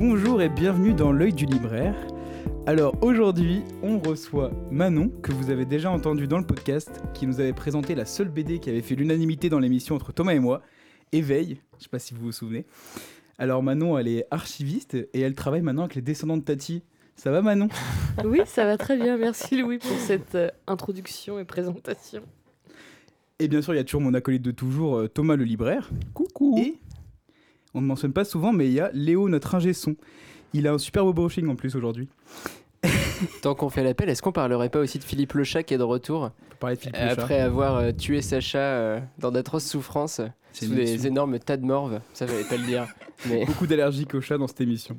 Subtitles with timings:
[0.00, 1.94] Bonjour et bienvenue dans l'œil du libraire.
[2.66, 7.38] Alors aujourd'hui, on reçoit Manon, que vous avez déjà entendu dans le podcast, qui nous
[7.38, 10.62] avait présenté la seule BD qui avait fait l'unanimité dans l'émission entre Thomas et moi,
[11.12, 12.64] Éveil, je sais pas si vous vous souvenez.
[13.36, 16.82] Alors Manon, elle est archiviste et elle travaille maintenant avec les descendants de Tati.
[17.14, 17.68] Ça va Manon?
[18.24, 19.18] Oui, ça va très bien.
[19.18, 22.22] Merci Louis pour cette euh, introduction et présentation.
[23.38, 25.90] Et bien sûr, il y a toujours mon acolyte de toujours, euh, Thomas le libraire.
[26.14, 26.56] Coucou.
[26.58, 26.78] Et
[27.74, 29.96] on ne mentionne pas souvent, mais il y a Léo, notre ingé son.
[30.52, 32.08] Il a un super beau brushing en plus aujourd'hui.
[33.42, 35.78] Tant qu'on fait l'appel, est-ce qu'on parlerait pas aussi de Philippe Le Chat qui est
[35.78, 36.30] de retour
[36.62, 40.20] de Philippe après avoir euh, tué Sacha euh, dans d'atroces souffrances
[40.52, 42.86] sous des énormes tas de morve Ça, j'allais pas le dire.
[43.28, 44.98] Mais Beaucoup d'allergiques aux chats dans cette émission.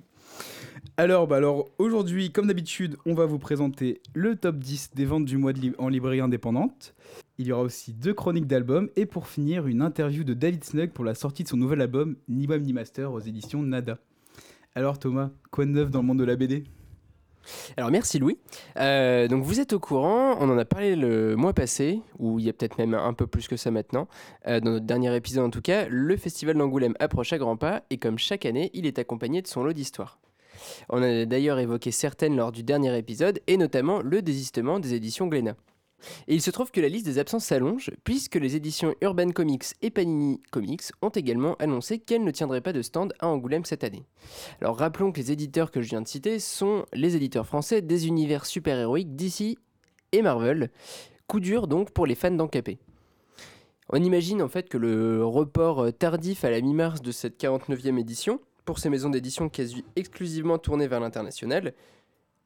[1.02, 5.26] Alors, bah alors aujourd'hui, comme d'habitude, on va vous présenter le top 10 des ventes
[5.26, 6.94] du mois de en librairie indépendante.
[7.40, 10.92] Il y aura aussi deux chroniques d'albums et pour finir, une interview de David Snug
[10.92, 13.98] pour la sortie de son nouvel album Ni Bam Ni Master aux éditions Nada.
[14.76, 16.66] Alors Thomas, quoi de neuf dans le monde de la BD
[17.78, 18.38] Alors merci Louis.
[18.78, 22.46] Euh, donc vous êtes au courant, on en a parlé le mois passé, ou il
[22.46, 24.08] y a peut-être même un peu plus que ça maintenant,
[24.46, 27.82] euh, dans notre dernier épisode en tout cas, le festival d'Angoulême approche à grands pas
[27.90, 30.20] et comme chaque année, il est accompagné de son lot d'histoires.
[30.90, 35.28] On a d'ailleurs évoqué certaines lors du dernier épisode, et notamment le désistement des éditions
[35.28, 35.56] Glénat.
[36.28, 39.66] Et il se trouve que la liste des absents s'allonge, puisque les éditions Urban Comics
[39.82, 43.84] et Panini Comics ont également annoncé qu'elles ne tiendraient pas de stand à Angoulême cette
[43.84, 44.06] année.
[44.62, 48.08] Alors rappelons que les éditeurs que je viens de citer sont les éditeurs français des
[48.08, 49.58] univers super-héroïques DC
[50.12, 50.72] et Marvel.
[51.28, 52.80] Coup dur donc pour les fans d'Ancapé.
[53.94, 58.40] On imagine en fait que le report tardif à la mi-mars de cette 49e édition,
[58.72, 61.74] pour ces maisons d'édition quasi exclusivement tournées vers l'international,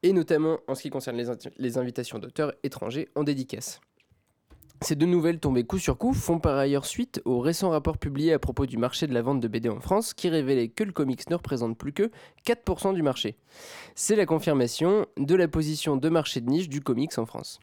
[0.02, 3.80] et notamment en ce qui concerne les, les invitations d'auteurs étrangers en dédicace.
[4.80, 8.32] Ces deux nouvelles tombées coup sur coup font par ailleurs suite au récent rapport publié
[8.32, 10.90] à propos du marché de la vente de BD en France qui révélait que le
[10.90, 12.10] comics ne représente plus que
[12.44, 13.36] 4% du marché.
[13.94, 17.60] C'est la confirmation de la position de marché de niche du comics en France.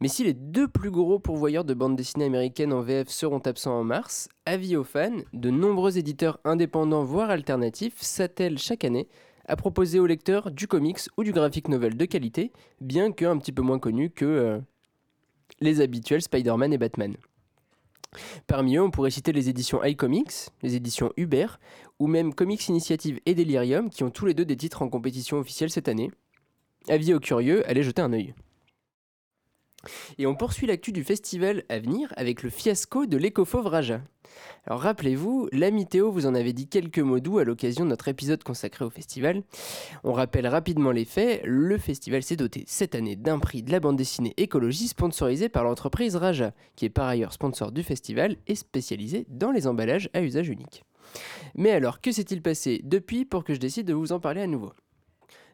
[0.00, 3.78] Mais si les deux plus gros pourvoyeurs de bandes dessinées américaines en VF seront absents
[3.78, 9.08] en mars, avis aux fans, de nombreux éditeurs indépendants voire alternatifs s'attellent chaque année
[9.48, 13.38] à proposer aux lecteurs du comics ou du graphic novel de qualité, bien que un
[13.38, 14.58] petit peu moins connu que euh,
[15.60, 17.16] les habituels Spider-Man et Batman.
[18.46, 21.46] Parmi eux, on pourrait citer les éditions iComics, les éditions Uber,
[21.98, 25.38] ou même Comics Initiative et Delirium, qui ont tous les deux des titres en compétition
[25.38, 26.10] officielle cette année.
[26.88, 28.34] Avis aux curieux, allez jeter un œil.
[30.18, 34.00] Et on poursuit l'actu du festival à venir avec le fiasco de l'écofauve Raja.
[34.66, 38.08] Alors rappelez-vous, l'ami Théo vous en avait dit quelques mots doux à l'occasion de notre
[38.08, 39.42] épisode consacré au festival.
[40.02, 43.80] On rappelle rapidement les faits, le festival s'est doté cette année d'un prix de la
[43.80, 48.56] bande dessinée écologie sponsorisé par l'entreprise Raja, qui est par ailleurs sponsor du festival et
[48.56, 50.84] spécialisé dans les emballages à usage unique.
[51.54, 54.46] Mais alors, que s'est-il passé depuis pour que je décide de vous en parler à
[54.46, 54.72] nouveau?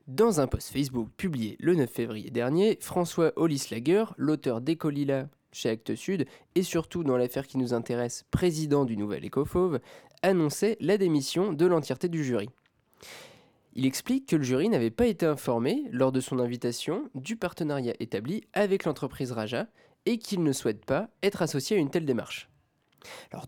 [0.07, 5.95] Dans un post Facebook publié le 9 février dernier, François Hollislager, l'auteur d'Ecolila chez Actes
[5.95, 9.81] Sud et surtout dans l'affaire qui nous intéresse, président du Nouvel Écofauve,
[10.23, 12.49] annonçait la démission de l'entièreté du jury.
[13.75, 17.95] Il explique que le jury n'avait pas été informé, lors de son invitation, du partenariat
[18.01, 19.67] établi avec l'entreprise Raja
[20.05, 22.51] et qu'il ne souhaite pas être associé à une telle démarche.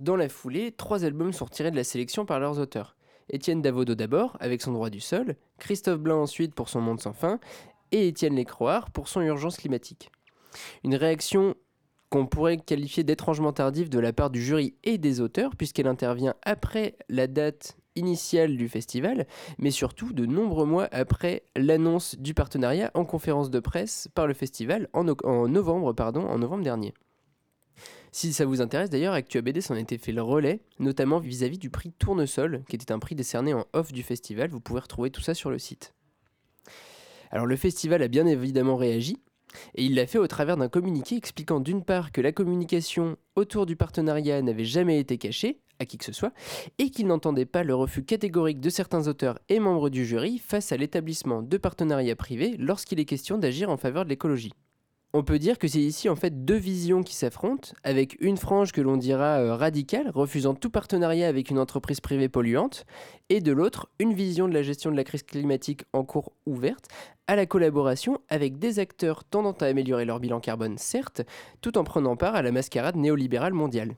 [0.01, 2.97] Dans la foulée, trois albums sont retirés de la sélection par leurs auteurs.
[3.31, 7.13] Étienne Davodo d'abord, avec son droit du sol, Christophe Blanc ensuite pour son monde sans
[7.13, 7.41] fin,
[7.93, 10.11] et Étienne Lécroard pour son urgence climatique.
[10.83, 11.55] Une réaction
[12.11, 16.35] qu'on pourrait qualifier d'étrangement tardive de la part du jury et des auteurs, puisqu'elle intervient
[16.43, 19.27] après la date initiale du festival,
[19.59, 24.35] mais surtout de nombreux mois après l'annonce du partenariat en conférence de presse par le
[24.35, 25.95] festival en novembre
[26.63, 26.95] dernier.
[28.17, 31.91] Si ça vous intéresse d'ailleurs, ActuABD s'en était fait le relais, notamment vis-à-vis du prix
[31.91, 34.51] Tournesol, qui était un prix décerné en off du festival.
[34.51, 35.95] Vous pouvez retrouver tout ça sur le site.
[37.33, 39.17] Alors le festival a bien évidemment réagi,
[39.75, 43.67] et il l'a fait au travers d'un communiqué expliquant d'une part que la communication autour
[43.67, 46.33] du partenariat n'avait jamais été cachée à qui que ce soit,
[46.79, 50.71] et qu'il n'entendait pas le refus catégorique de certains auteurs et membres du jury face
[50.71, 54.53] à l'établissement de partenariats privés lorsqu'il est question d'agir en faveur de l'écologie.
[55.17, 58.73] On peut dire que c'est ici en fait deux visions qui s'affrontent, avec une frange
[58.73, 62.85] que l'on dira euh, radicale, refusant tout partenariat avec une entreprise privée polluante,
[63.29, 66.89] et de l'autre, une vision de la gestion de la crise climatique en cours ouverte,
[67.29, 71.23] à la collaboration avec des acteurs tendant à améliorer leur bilan carbone, certes,
[71.61, 73.95] tout en prenant part à la mascarade néolibérale mondiale.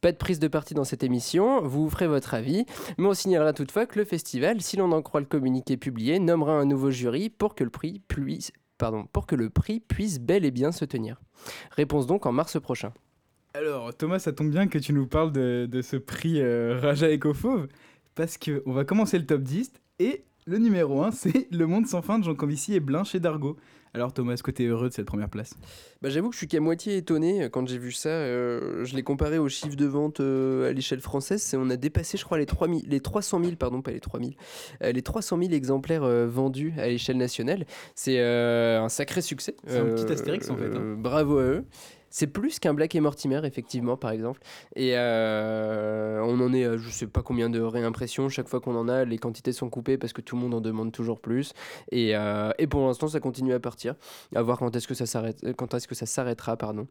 [0.00, 2.64] Pas de prise de parti dans cette émission, vous ferez votre avis,
[2.96, 6.54] mais on signalera toutefois que le festival, si l'on en croit le communiqué publié, nommera
[6.54, 10.44] un nouveau jury pour que le prix puisse, pardon, pour que le prix puisse bel
[10.44, 11.20] et bien se tenir.
[11.72, 12.92] Réponse donc en mars prochain.
[13.54, 17.68] Alors, Thomas, ça tombe bien que tu nous parles de, ce prix euh, Raja Ecofauve,
[18.14, 22.02] parce qu'on va commencer le top 10, Et le numéro 1, c'est Le Monde sans
[22.02, 23.56] fin de Jean Covici et Blanche et Dargo.
[23.94, 25.54] Alors Thomas, est-ce que tu es heureux de cette première place?
[26.00, 28.08] Bah, J'avoue que je suis qu'à moitié étonné quand j'ai vu ça.
[28.08, 31.54] Euh, je l'ai comparé aux chiffres de vente euh, à l'échelle française.
[31.58, 34.32] on a dépassé, je crois, les, 3 les 300 000, pardon, pas les 3 000,
[34.82, 37.66] euh, les 300 000 exemplaires vendus à l'échelle nationale.
[37.94, 39.54] C'est un sacré succès.
[39.66, 40.74] C'est un petit astérix en fait.
[40.74, 40.96] Hein.
[40.98, 41.64] bravo à eux.
[42.12, 44.42] C'est plus qu'un Black et Mortimer, effectivement, par exemple.
[44.76, 48.28] Et euh, on en est, je sais pas combien de réimpressions.
[48.28, 50.60] Chaque fois qu'on en a, les quantités sont coupées parce que tout le monde en
[50.60, 51.54] demande toujours plus.
[51.90, 53.94] Et, euh, pour l'instant, ça continue à partir.
[54.34, 56.86] À voir quand est-ce que ça s'arrêtera, pardon.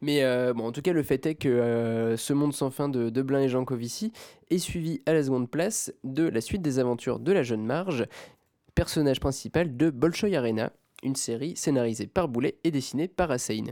[0.00, 3.10] Mais euh, bon, en tout cas, le fait est que ce monde sans fin de,
[3.10, 4.12] de Blin et Jean Covici
[4.48, 8.06] est suivi à la seconde place de la suite des aventures de la jeune Marge,
[8.76, 10.70] personnage principal de Bolshoi Arena,
[11.04, 13.64] une série scénarisée par Boulet et dessinée par Assein.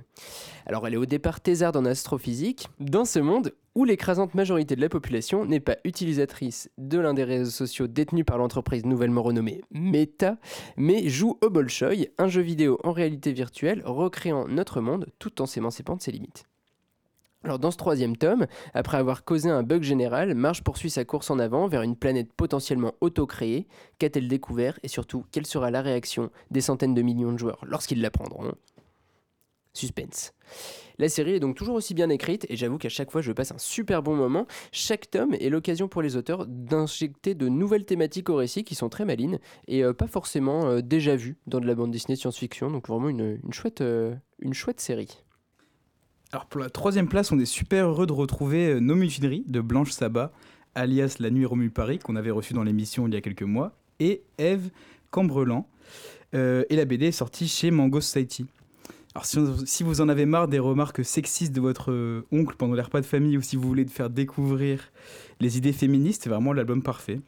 [0.67, 4.81] Alors elle est au départ thésarde en astrophysique, dans ce monde où l'écrasante majorité de
[4.81, 9.63] la population n'est pas utilisatrice de l'un des réseaux sociaux détenus par l'entreprise nouvellement renommée
[9.71, 10.37] Meta,
[10.77, 15.47] mais joue au Bolshoi, un jeu vidéo en réalité virtuelle recréant notre monde tout en
[15.47, 16.45] s'émancipant de ses limites.
[17.45, 21.31] Alors dans ce troisième tome, après avoir causé un bug général, Marge poursuit sa course
[21.31, 23.67] en avant vers une planète potentiellement auto-créée.
[23.99, 28.01] Qu'a-t-elle découvert et surtout quelle sera la réaction des centaines de millions de joueurs lorsqu'ils
[28.01, 28.53] l'apprendront?
[29.75, 30.35] Suspense.
[30.99, 33.53] La série est donc toujours aussi bien écrite et j'avoue qu'à chaque fois je passe
[33.53, 34.47] un super bon moment.
[34.71, 38.91] Chaque tome est l'occasion pour les auteurs d'injecter de nouvelles thématiques au récit qui sont
[38.91, 42.71] très malines et euh, pas forcément euh, déjà vues dans de la bande dessinée science-fiction.
[42.71, 45.25] Donc vraiment une, chouette, euh, une chouette série.
[46.33, 49.61] Alors pour la troisième place, on est super heureux de retrouver euh, Nos Mutineries de
[49.61, 50.33] Blanche Sabat,
[50.75, 53.73] alias La Nuit Romu Paris, qu'on avait reçu dans l'émission il y a quelques mois,
[54.01, 54.71] et Eve
[55.11, 55.69] Cambrelan.
[56.35, 58.47] Euh, et la BD est sortie chez Mango Society.
[59.15, 62.81] Alors si, vous en avez marre des remarques sexistes de votre euh, oncle pendant les
[62.81, 64.91] repas de famille ou si vous voulez faire découvrir
[65.39, 67.21] les idées féministes, c'est vraiment l'album parfait.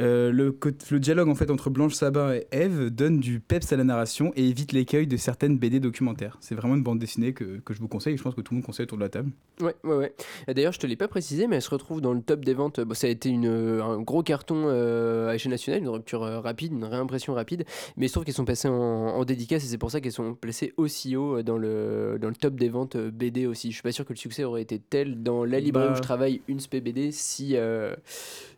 [0.00, 0.56] Euh, le,
[0.90, 4.32] le, dialogue en fait entre Blanche Sabin et Eve donne du peps à la narration
[4.36, 6.38] et évite l'écueil de certaines BD documentaires.
[6.40, 8.54] C'est vraiment une bande dessinée que, que, je vous conseille et je pense que tout
[8.54, 9.30] le monde conseille autour de la table.
[9.60, 10.14] Ouais, ouais, ouais.
[10.46, 12.80] D'ailleurs, je te l'ai pas précisé, mais elle se retrouve dans le top des ventes.
[12.94, 16.72] ça a été une, un gros carton euh, à l'échelle nationale, une rupture euh, rapide,
[16.72, 17.64] une réimpression rapide,
[17.96, 20.34] mais il se trouve qu'elles sont passées en, dédicace et c'est pour ça qu'elles sont
[20.34, 23.70] placées aussi haut dans le, dans le top des ventes BD aussi.
[23.70, 25.98] Je suis pas sûr que le succès aurait été tel dans la librairie où je
[25.98, 26.04] bah.
[26.04, 27.56] travaille, une SP BD, si,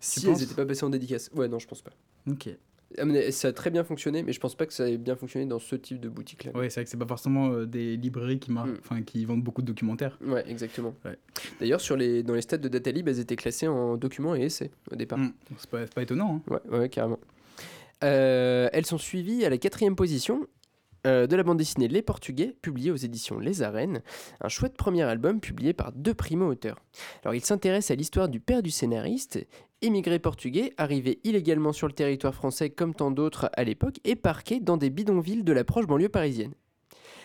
[0.01, 1.30] si elles n'étaient pas passées en dédicace.
[1.35, 1.93] Ouais, non, je pense pas.
[2.29, 2.49] Ok.
[2.99, 5.47] Ah, ça a très bien fonctionné, mais je pense pas que ça ait bien fonctionné
[5.47, 6.50] dans ce type de boutique-là.
[6.56, 9.05] Ouais, c'est vrai que c'est pas forcément euh, des librairies qui, mm.
[9.06, 10.19] qui vendent beaucoup de documentaires.
[10.25, 10.94] Ouais, exactement.
[11.61, 14.73] D'ailleurs, sur les, dans les stats de Datalib, elles étaient classées en documents et essais
[14.91, 15.19] au départ.
[15.19, 15.32] Mm.
[15.56, 16.43] C'est pas, pas, étonnant.
[16.49, 16.59] Hein.
[16.71, 17.21] Ouais, ouais, carrément.
[18.03, 20.47] Euh, elles sont suivies à la quatrième position
[21.06, 24.02] euh, de la bande dessinée Les Portugais, publiée aux éditions Les Arènes,
[24.41, 26.79] un chouette premier album publié par deux primo-auteurs.
[27.25, 29.38] Alors il s'intéresse à l'histoire du père du scénariste,
[29.82, 34.61] émigré portugais, arrivé illégalement sur le territoire français comme tant d'autres à l'époque, et parqué
[34.61, 36.55] dans des bidonvilles de la proche banlieue parisienne.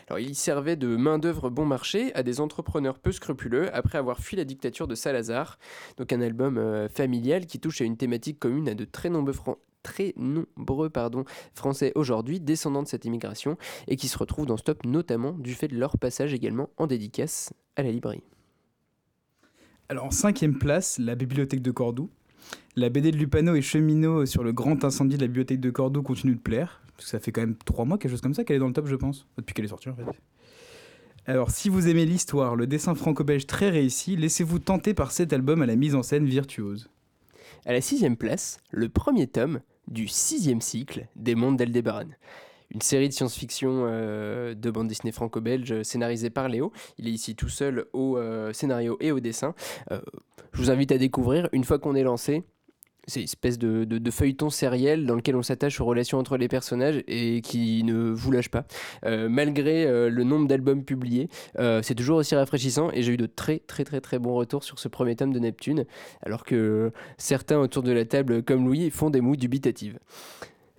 [0.07, 4.37] Alors, il servait de main-d'œuvre bon marché à des entrepreneurs peu scrupuleux après avoir fui
[4.37, 5.57] la dictature de Salazar.
[5.97, 9.57] Donc, un album euh, familial qui touche à une thématique commune à de très nombreux,
[9.85, 13.55] très nombreux pardon, Français aujourd'hui descendants de cette immigration
[13.87, 16.87] et qui se retrouvent dans ce top notamment du fait de leur passage également en
[16.87, 18.23] dédicace à la librairie.
[19.87, 22.09] Alors en cinquième place, la bibliothèque de Cordoue.
[22.75, 26.01] La BD de Lupano et Cheminot sur le grand incendie de la bibliothèque de Cordoue
[26.01, 26.81] continue de plaire.
[26.95, 28.67] Parce que ça fait quand même trois mois, quelque chose comme ça, qu'elle est dans
[28.67, 29.27] le top, je pense.
[29.37, 30.05] Depuis qu'elle est sortie, en fait.
[31.27, 35.61] Alors, si vous aimez l'histoire, le dessin franco-belge très réussi, laissez-vous tenter par cet album
[35.61, 36.89] à la mise en scène virtuose.
[37.65, 42.09] À la sixième place, le premier tome, du sixième cycle des Mondes d'Aldebaran.
[42.71, 46.71] Une série de science-fiction euh, de bande dessinée franco-belge scénarisée par Léo.
[46.97, 49.53] Il est ici tout seul au euh, scénario et au dessin.
[49.91, 50.01] Euh,
[50.53, 51.47] je vous invite à découvrir.
[51.51, 52.43] Une fois qu'on est lancé,
[53.07, 57.03] c'est une espèce de, feuilleton sériel dans lequel on s'attache aux relations entre les personnages
[57.07, 58.65] et qui ne vous lâche pas.
[59.05, 63.17] Euh, malgré euh, le nombre d'albums publiés, euh, c'est toujours aussi rafraîchissant et j'ai eu
[63.17, 65.85] de très très très très bons retours sur ce premier tome de Neptune,
[66.21, 69.99] alors que certains autour de la table, comme Louis, font des mouilles dubitatives.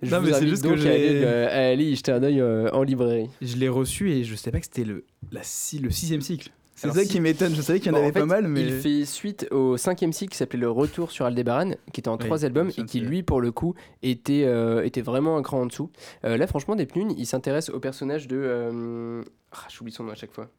[0.01, 3.29] Je vous invite donc à aller, y jeter un œil en librairie.
[3.41, 6.51] Je l'ai reçu et je ne savais pas que c'était le, le sixième cycle.
[6.77, 8.61] C'est ça qui m'étonne, je savais qu'il y en avait pas mal, mais...
[8.61, 12.17] Il fait suite au cinquième cycle qui s'appelait Le Retour sur Aldebaran, qui était en
[12.17, 15.65] trois albums et qui, lui, pour le coup, était, euh, était vraiment un cran en
[15.65, 15.89] dessous.
[16.23, 18.37] Euh, là, franchement, Despnune, il s'intéresse au personnage de...
[18.37, 19.23] Euh...
[19.51, 20.49] Ah, J'oublie son nom à chaque fois.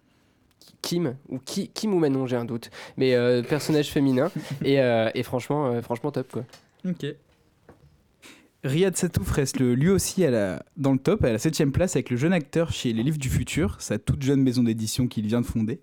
[0.82, 2.70] Kim ou Kim ou Manon, j'ai un doute.
[2.96, 4.30] Mais euh, personnage féminin.
[4.64, 4.76] et,
[5.14, 6.44] et franchement, franchement, top, quoi.
[6.84, 7.06] Ok.
[8.64, 10.24] Riyad Satouf reste lui aussi
[10.76, 13.28] dans le top, à la 7 place avec le jeune acteur chez Les Livres du
[13.28, 15.80] Futur, sa toute jeune maison d'édition qu'il vient de fonder.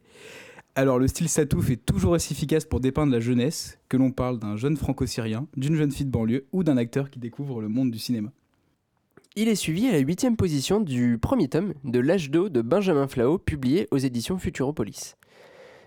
[0.75, 4.39] Alors, le style Satouf est toujours aussi efficace pour dépeindre la jeunesse, que l'on parle
[4.39, 7.91] d'un jeune franco-syrien, d'une jeune fille de banlieue ou d'un acteur qui découvre le monde
[7.91, 8.33] du cinéma.
[9.37, 13.07] Il est suivi à la huitième position du premier tome de L'âge d'eau de Benjamin
[13.07, 15.15] Flao, publié aux éditions Futuropolis.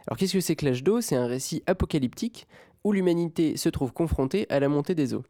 [0.06, 1.02] Alors qu'est-ce que c'est que L'âge d'eau?
[1.02, 2.46] C'est un récit apocalyptique
[2.82, 5.24] où l'humanité se trouve confrontée à la montée des eaux.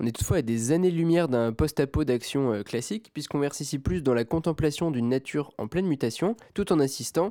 [0.00, 4.02] On est toutefois à des années-lumière d'un post-apo d'action euh, classique, puisqu'on verse ici plus
[4.02, 7.30] dans la contemplation d'une nature en pleine mutation, tout en assistant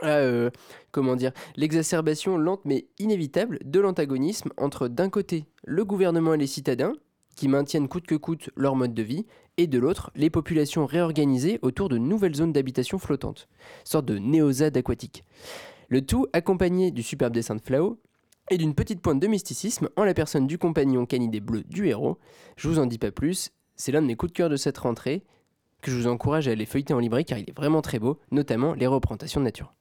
[0.00, 0.50] à, euh,
[0.92, 6.46] comment dire, l'exacerbation lente mais inévitable de l'antagonisme entre d'un côté le gouvernement et les
[6.46, 6.94] citadins,
[7.36, 9.26] qui maintiennent coûte que coûte leur mode de vie,
[9.56, 13.48] et de l'autre les populations réorganisées autour de nouvelles zones d'habitation flottantes,
[13.84, 15.24] sorte de néosade aquatique.
[15.88, 17.98] Le tout accompagné du superbe dessin de Flao
[18.50, 22.18] et d'une petite pointe de mysticisme en la personne du compagnon canidé bleu du héros.
[22.56, 24.78] Je vous en dis pas plus, c'est l'un de mes coups de cœur de cette
[24.78, 25.22] rentrée
[25.80, 28.18] que je vous encourage à aller feuilleter en librairie car il est vraiment très beau,
[28.32, 29.72] notamment les représentations de nature.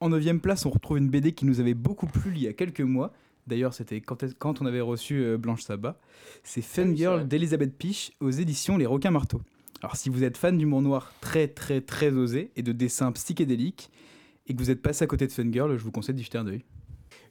[0.00, 2.52] En 9 place, on retrouve une BD qui nous avait beaucoup plu il y a
[2.52, 3.12] quelques mois.
[3.46, 5.98] D'ailleurs, c'était quand, on avait reçu euh, Blanche Sabat.
[6.44, 7.24] C'est oui, Fun c'est Girl vrai.
[7.24, 9.40] d'Elisabeth Piche aux éditions Les Requins Marteaux.
[9.82, 13.90] Alors, si vous êtes fan d'humour noir très, très, très osé et de dessins psychédéliques,
[14.46, 16.38] et que vous êtes passé à côté de Fun Girl, je vous conseille d'y jeter
[16.38, 16.64] un œil.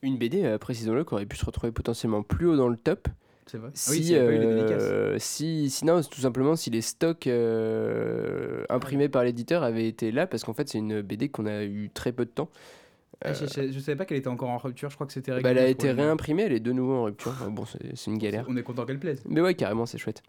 [0.03, 3.07] Une BD, euh, précisons-le, qui aurait pu se retrouver potentiellement plus haut dans le top
[3.45, 4.81] C'est vrai si, s'il y a pas eu les dédicaces.
[4.81, 10.25] euh, si, sinon, tout simplement, si les stocks euh, imprimés par l'éditeur avaient été là,
[10.27, 12.49] parce qu'en fait, c'est une BD qu'on a eu très peu de temps.
[13.23, 15.51] Ah, je, je savais pas qu'elle était encore en rupture, je crois que c'était Bah,
[15.51, 17.33] elle a été réimprimée, elle est de nouveau en rupture.
[17.51, 18.45] Bon, c'est une galère.
[18.49, 19.21] On est content qu'elle plaise.
[19.29, 20.23] Mais ouais, carrément, c'est chouette.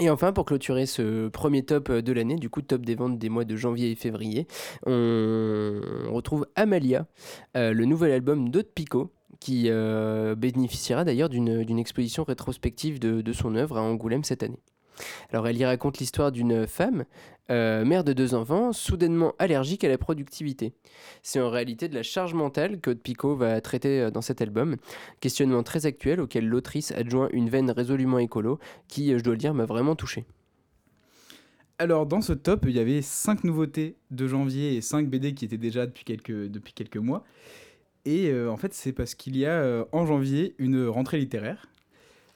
[0.00, 3.18] Et enfin, pour clôturer ce premier top euh, de l'année, du coup, top des ventes
[3.18, 4.46] des mois de janvier et février,
[4.86, 7.06] on retrouve Amalia,
[7.56, 13.54] euh, le nouvel album d'Aude Picot, qui euh, bénéficiera d'ailleurs d'une exposition rétrospective de son
[13.54, 14.60] œuvre à Angoulême cette année.
[15.32, 17.04] Alors, elle y raconte l'histoire d'une femme,
[17.50, 20.72] euh, mère de deux enfants, soudainement allergique à la productivité.
[21.22, 24.76] C'est en réalité de la charge mentale que Picot va traiter euh, dans cet album,
[25.20, 28.58] questionnement très actuel auquel l'autrice adjoint une veine résolument écolo
[28.88, 30.24] qui, euh, je dois le dire, m'a vraiment touché.
[31.78, 35.44] Alors, dans ce top, il y avait 5 nouveautés de janvier et 5 BD qui
[35.44, 37.24] étaient déjà depuis quelques, depuis quelques mois.
[38.06, 41.68] Et en fait, c'est parce qu'il y a en janvier une rentrée littéraire.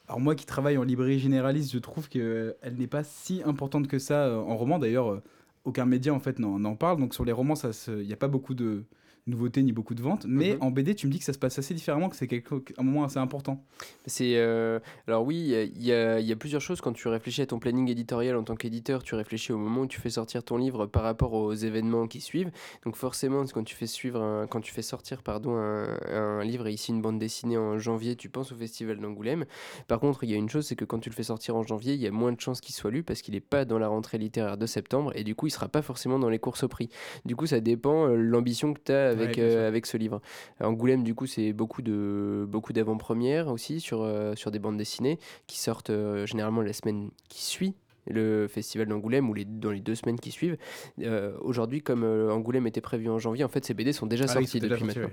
[0.09, 3.99] Alors, moi qui travaille en librairie généraliste, je trouve qu'elle n'est pas si importante que
[3.99, 4.79] ça euh, en roman.
[4.79, 5.23] D'ailleurs, euh,
[5.65, 6.99] aucun média en fait n'en parle.
[6.99, 7.55] Donc, sur les romans,
[7.89, 8.85] il n'y a pas beaucoup de
[9.29, 10.25] nouveautés ni beaucoup de ventes.
[10.29, 10.63] Mais Mhm.
[10.63, 12.83] en BD, tu me dis que ça se passe assez différemment, que c'est quelque- un
[12.83, 13.63] moment assez important.
[14.07, 15.37] C'est euh, alors oui,
[15.77, 18.57] il y a- y plusieurs choses quand tu réfléchis à ton planning éditorial en tant
[18.57, 19.03] qu'éditeur.
[19.03, 22.21] Tu réfléchis au moment où tu fais sortir ton livre par rapport aux événements qui
[22.21, 22.51] suivent.
[22.85, 26.67] Donc forcément, quand tu fais suivre, un- quand tu fais sortir pardon un, un livre
[26.67, 29.45] et ici une bande dessinée en janvier, tu penses au festival d'Angoulême.
[29.89, 31.63] Par contre, il y a une chose, c'est que quand tu le fais sortir en
[31.63, 33.79] janvier, il y a moins de chances qu'il soit lu parce qu'il n'est pas dans
[33.79, 36.63] la rentrée littéraire de septembre et du coup, il sera pas forcément dans les courses
[36.63, 36.89] au prix.
[37.25, 39.97] Du coup, ça dépend euh, l'ambition que tu as avec, Ouais, bien euh, avec ce
[39.97, 40.21] livre.
[40.61, 45.19] Angoulême, du coup, c'est beaucoup de beaucoup d'avant-premières aussi sur, euh, sur des bandes dessinées
[45.47, 47.75] qui sortent euh, généralement la semaine qui suit
[48.11, 50.57] le festival d'Angoulême ou les, dans les deux semaines qui suivent.
[51.03, 54.25] Euh, Aujourd'hui, comme euh, Angoulême était prévu en janvier, en fait, ces BD sont déjà
[54.29, 55.13] Ah oui, sortis déjà depuis sorti, maintenant.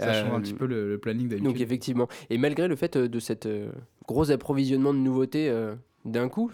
[0.00, 0.06] ouais.
[0.06, 1.44] Ça change un petit peu le, le planning d'habitude.
[1.46, 3.46] donc effectivement, et malgré le fait de cette
[4.08, 5.52] gros approvisionnement de nouveautés
[6.06, 6.50] d'un coup,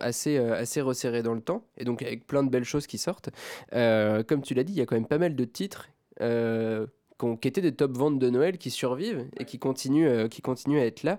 [0.00, 3.30] assez, assez resserré dans le temps, et donc avec plein de belles choses qui sortent,
[3.72, 5.88] euh, comme tu l'as dit, il y a quand même pas mal de titres
[6.20, 6.86] euh,
[7.40, 10.80] qui étaient des top ventes de Noël qui survivent et qui continuent, euh, qui continuent
[10.80, 11.18] à être là,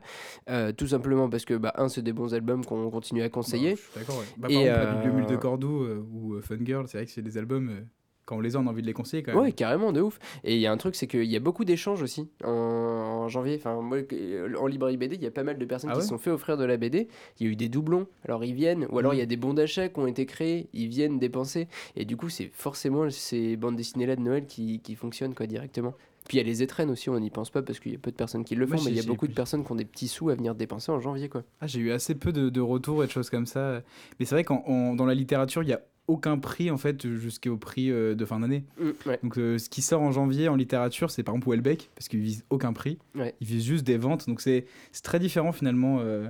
[0.49, 3.71] euh, tout simplement parce que, bah, un, c'est des bons albums qu'on continue à conseiller.
[3.71, 4.25] Bah, je suis d'accord, ouais.
[4.37, 7.85] Bah, Et, exemple, la de Cordoue ou Fun Girl, c'est vrai que c'est des albums,
[8.27, 9.41] quand on les a, on a envie de les conseiller quand même.
[9.41, 10.19] Ouais, carrément, de ouf.
[10.43, 13.27] Et il y a un truc, c'est qu'il y a beaucoup d'échanges aussi en, en
[13.29, 13.55] janvier.
[13.55, 15.99] Enfin, moi, euh, en librairie BD, il y a pas mal de personnes Ah qui
[15.99, 17.07] ouais se sont fait offrir de la BD.
[17.39, 18.85] Il y a eu des doublons, alors ils viennent.
[18.91, 21.69] Ou alors il y a des bons d'achat qui ont été créés, ils viennent dépenser.
[21.95, 25.93] Et du coup, c'est forcément ces bandes dessinées-là de Noël qui, qui fonctionnent quoi, directement.
[26.27, 27.97] Puis il y a les étrennes aussi, on n'y pense pas parce qu'il y a
[27.99, 29.75] peu de personnes qui le font, mais il y a beaucoup de personnes qui ont
[29.75, 31.29] des petits sous à venir dépenser en janvier.
[31.29, 31.43] quoi.
[31.61, 33.81] Ah, j'ai eu assez peu de, de retours et de choses comme ça.
[34.19, 37.57] Mais c'est vrai qu'en dans la littérature, il n'y a aucun prix en fait jusqu'au
[37.57, 38.63] prix euh, de fin d'année.
[38.79, 39.19] Mm, ouais.
[39.23, 42.19] Donc euh, ce qui sort en janvier en littérature, c'est par exemple Welbeck, parce qu'il
[42.19, 42.97] vise aucun prix.
[43.15, 43.35] Ouais.
[43.41, 44.27] Il vise juste des ventes.
[44.27, 46.27] Donc c'est c'est très différent finalement euh,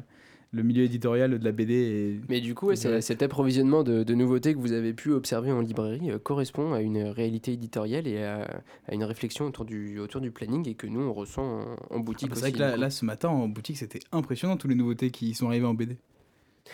[0.57, 1.73] le milieu éditorial de la BD.
[1.73, 2.21] Et...
[2.27, 5.61] Mais du coup, ouais, cet approvisionnement de, de nouveautés que vous avez pu observer en
[5.61, 10.21] librairie euh, correspond à une réalité éditoriale et à, à une réflexion autour du, autour
[10.21, 11.61] du planning et que nous, on ressent en,
[11.95, 14.67] en Ah, boutique bah, c'est vrai que là, ce matin en boutique, c'était impressionnant tous
[14.67, 15.97] les nouveautés qui sont arrivées en BD.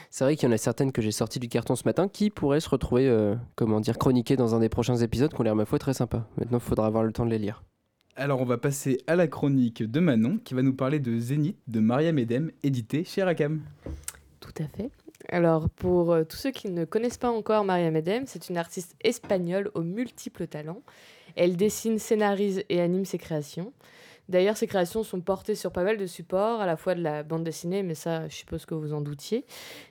[0.10, 2.30] C'est vrai qu'il y en a certaines que j'ai sorties du carton ce matin qui
[2.30, 5.56] pourraient se retrouver, euh, comment dire, chroniquées dans un des prochains épisodes qui ont l'air,
[5.56, 6.28] ma foi, très sympa.
[6.38, 7.64] Maintenant, il faudra avoir le temps de les lire.
[8.16, 11.58] Alors on va passer à la chronique de Manon qui va nous parler de Zénith
[11.68, 13.62] de Maria Medem, édité chez Rakam.
[14.40, 14.92] Tout à fait.
[15.30, 18.96] Alors, pour euh, tous ceux qui ne connaissent pas encore Maria Medem, c'est une artiste
[19.02, 20.84] espagnole aux multiples talents.
[21.36, 23.74] Elle dessine, scénarise et anime ses créations.
[24.30, 27.24] D'ailleurs, ses créations sont portées sur pas mal de supports, à la fois de la
[27.24, 29.46] bande dessinée, mais ça, je suppose que vous en doutiez,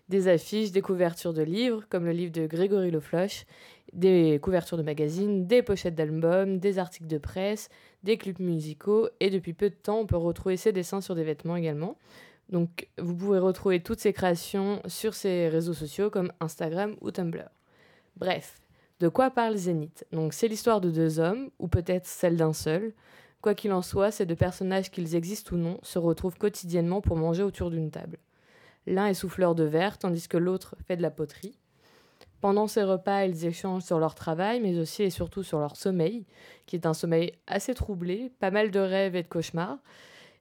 [0.09, 3.47] des affiches, des couvertures de livres, comme le livre de Grégory Le Floch,
[3.93, 7.69] des couvertures de magazines, des pochettes d'albums, des articles de presse,
[8.03, 11.25] des clips musicaux, et depuis peu de temps, on peut retrouver ses dessins sur des
[11.25, 11.97] vêtements également.
[12.49, 17.49] Donc, vous pouvez retrouver toutes ses créations sur ses réseaux sociaux comme Instagram ou Tumblr.
[18.17, 18.61] Bref,
[19.01, 20.07] de quoi parle Zénith?
[20.13, 22.93] Donc, c'est l'histoire de deux hommes, ou peut-être celle d'un seul,
[23.43, 27.17] Quoi qu'il en soit, ces deux personnages, qu'ils existent ou non, se retrouvent quotidiennement pour
[27.17, 28.19] manger autour d'une table.
[28.87, 31.59] L'un est souffleur de verre, tandis que l'autre fait de la poterie.
[32.43, 36.27] Pendant ces repas, ils échangent sur leur travail, mais aussi et surtout sur leur sommeil,
[36.67, 39.79] qui est un sommeil assez troublé, pas mal de rêves et de cauchemars.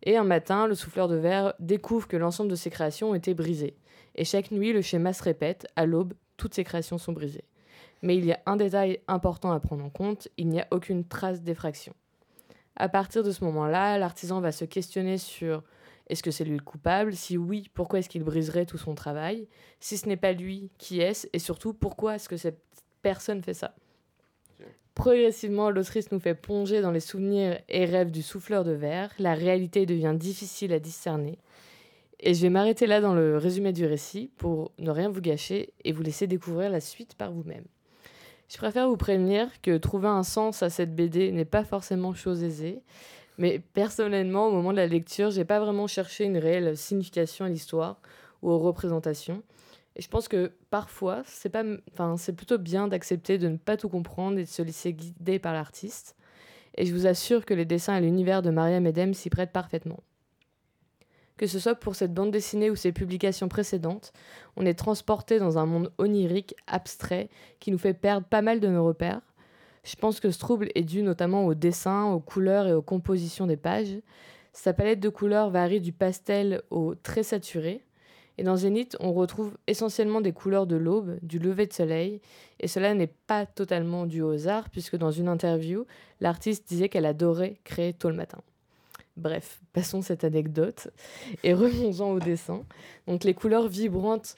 [0.01, 3.35] Et un matin, le souffleur de verre découvre que l'ensemble de ses créations ont été
[3.35, 3.77] brisées.
[4.15, 7.45] Et chaque nuit, le schéma se répète, à l'aube, toutes ses créations sont brisées.
[8.01, 11.05] Mais il y a un détail important à prendre en compte, il n'y a aucune
[11.05, 11.93] trace d'effraction.
[12.77, 15.61] À partir de ce moment-là, l'artisan va se questionner sur
[16.07, 17.15] est-ce que c'est lui le coupable?
[17.15, 19.47] Si oui, pourquoi est-ce qu'il briserait tout son travail?
[19.79, 21.27] Si ce n'est pas lui, qui est-ce?
[21.33, 22.61] Et surtout, pourquoi est-ce que cette
[23.01, 23.75] personne fait ça?
[24.93, 29.11] Progressivement, l'autrice nous fait plonger dans les souvenirs et rêves du souffleur de verre.
[29.19, 31.39] La réalité devient difficile à discerner.
[32.19, 35.73] Et je vais m'arrêter là dans le résumé du récit pour ne rien vous gâcher
[35.83, 37.65] et vous laisser découvrir la suite par vous-même.
[38.47, 42.43] Je préfère vous prévenir que trouver un sens à cette BD n'est pas forcément chose
[42.43, 42.81] aisée.
[43.37, 47.49] Mais personnellement, au moment de la lecture, j'ai pas vraiment cherché une réelle signification à
[47.49, 47.99] l'histoire
[48.41, 49.41] ou aux représentations.
[49.95, 53.77] Et je pense que parfois, c'est pas, enfin, c'est plutôt bien d'accepter de ne pas
[53.77, 56.15] tout comprendre et de se laisser guider par l'artiste.
[56.75, 60.01] Et je vous assure que les dessins et l'univers de Maria Medem s'y prêtent parfaitement.
[61.35, 64.13] Que ce soit pour cette bande dessinée ou ses publications précédentes,
[64.55, 68.67] on est transporté dans un monde onirique, abstrait, qui nous fait perdre pas mal de
[68.67, 69.21] nos repères.
[69.83, 73.47] Je pense que ce trouble est dû notamment au dessin, aux couleurs et aux compositions
[73.47, 73.97] des pages.
[74.53, 77.83] Sa palette de couleurs varie du pastel au très saturé.
[78.37, 82.21] Et dans Zénith, on retrouve essentiellement des couleurs de l'aube, du lever de soleil,
[82.59, 85.85] et cela n'est pas totalement dû au hasard, puisque dans une interview,
[86.21, 88.39] l'artiste disait qu'elle adorait créer tôt le matin.
[89.17, 90.87] Bref, passons cette anecdote
[91.43, 92.63] et revenons-en au dessin.
[93.07, 94.35] Donc les couleurs vibrantes,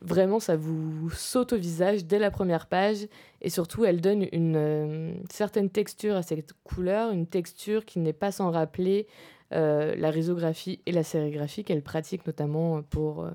[0.00, 3.06] vraiment ça vous saute au visage dès la première page
[3.40, 8.12] et surtout elles donnent une euh, certaine texture à cette couleur, une texture qui n'est
[8.12, 9.06] pas sans rappeler
[9.52, 13.30] euh, la risographie et la sérigraphie qu'elle pratique notamment pour euh,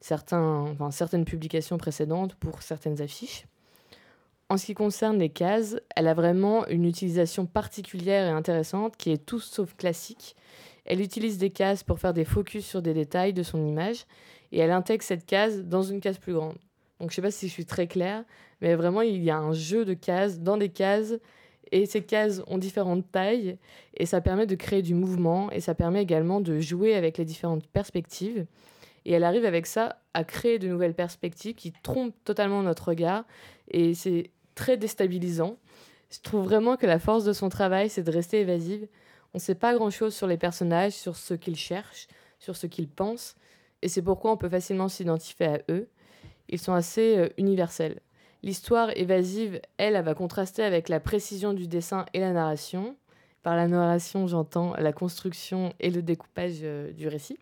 [0.00, 3.46] certains, certaines publications précédentes, pour certaines affiches.
[4.48, 9.12] En ce qui concerne les cases, elle a vraiment une utilisation particulière et intéressante qui
[9.12, 10.34] est tout sauf classique.
[10.84, 14.06] Elle utilise des cases pour faire des focus sur des détails de son image
[14.52, 16.56] et elle intègre cette case dans une case plus grande.
[16.98, 18.24] Donc je sais pas si je suis très claire,
[18.60, 21.14] mais vraiment il y a un jeu de cases dans des cases
[21.72, 23.56] et ces cases ont différentes tailles
[23.94, 27.24] et ça permet de créer du mouvement et ça permet également de jouer avec les
[27.24, 28.46] différentes perspectives.
[29.06, 33.24] Et elle arrive avec ça à créer de nouvelles perspectives qui trompent totalement notre regard
[33.68, 35.56] et c'est très déstabilisant.
[36.10, 38.86] Je trouve vraiment que la force de son travail, c'est de rester évasive.
[39.32, 42.08] On ne sait pas grand-chose sur les personnages, sur ce qu'ils cherchent,
[42.40, 43.36] sur ce qu'ils pensent,
[43.82, 45.88] et c'est pourquoi on peut facilement s'identifier à eux.
[46.48, 48.00] Ils sont assez euh, universels.
[48.42, 52.96] L'histoire évasive, elle, va contraster avec la précision du dessin et la narration.
[53.42, 57.38] Par la narration, j'entends la construction et le découpage euh, du récit.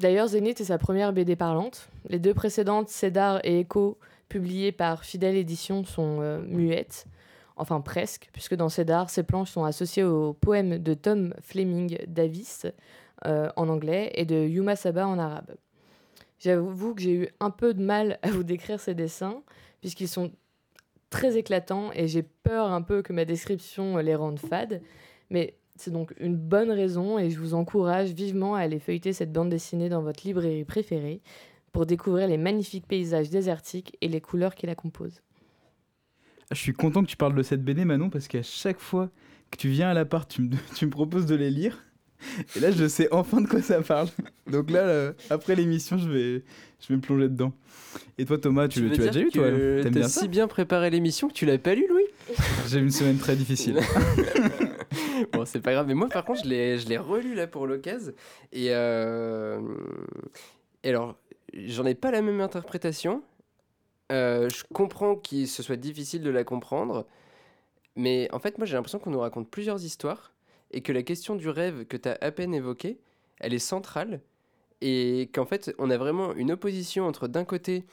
[0.00, 1.88] D'ailleurs, Zénith est sa première BD parlante.
[2.08, 7.06] Les deux précédentes, Cédar et Echo, publiées par Fidèle Édition sont euh, muettes,
[7.56, 12.66] enfin presque, puisque dans Cédar, ces planches sont associées au poème de Tom Fleming Davis
[13.26, 15.54] euh, en anglais et de Yuma Saba en arabe.
[16.38, 19.42] J'avoue que j'ai eu un peu de mal à vous décrire ces dessins,
[19.80, 20.32] puisqu'ils sont
[21.10, 24.82] très éclatants et j'ai peur un peu que ma description les rende fades,
[25.30, 29.32] mais c'est donc une bonne raison et je vous encourage vivement à aller feuilleter cette
[29.32, 31.20] bande dessinée dans votre librairie préférée
[31.72, 35.22] pour découvrir les magnifiques paysages désertiques et les couleurs qui la composent.
[36.50, 39.10] Je suis content que tu parles de cette BD, Manon, parce qu'à chaque fois
[39.50, 41.82] que tu viens à l'appart, tu me, tu me proposes de les lire.
[42.56, 44.08] Et là, je sais enfin de quoi ça parle.
[44.50, 46.42] Donc là, euh, après l'émission, je vais,
[46.80, 47.52] je vais me plonger dedans.
[48.18, 49.50] Et toi, Thomas, tu, tu, l'as déjà lu, toi
[49.82, 52.06] T'aimes bien si bien préparé l'émission que tu l'as pas lu, Louis?
[52.68, 53.80] J'ai eu une semaine très difficile.
[55.32, 55.86] bon, c'est pas grave.
[55.86, 56.48] Mais moi, par contre, je
[56.88, 58.12] l'ai relu là pour l'occasion.
[58.52, 59.60] Et, euh...
[60.84, 61.16] et alors,
[61.54, 63.22] j'en ai pas la même interprétation.
[64.12, 67.06] Euh, je comprends qu'il se soit difficile de la comprendre,
[67.96, 70.32] mais en fait, moi j'ai l'impression qu'on nous raconte plusieurs histoires
[70.72, 72.98] et que la question du rêve que tu as à peine évoquée,
[73.38, 74.20] elle est centrale
[74.82, 77.84] et qu'en fait, on a vraiment une opposition entre d'un côté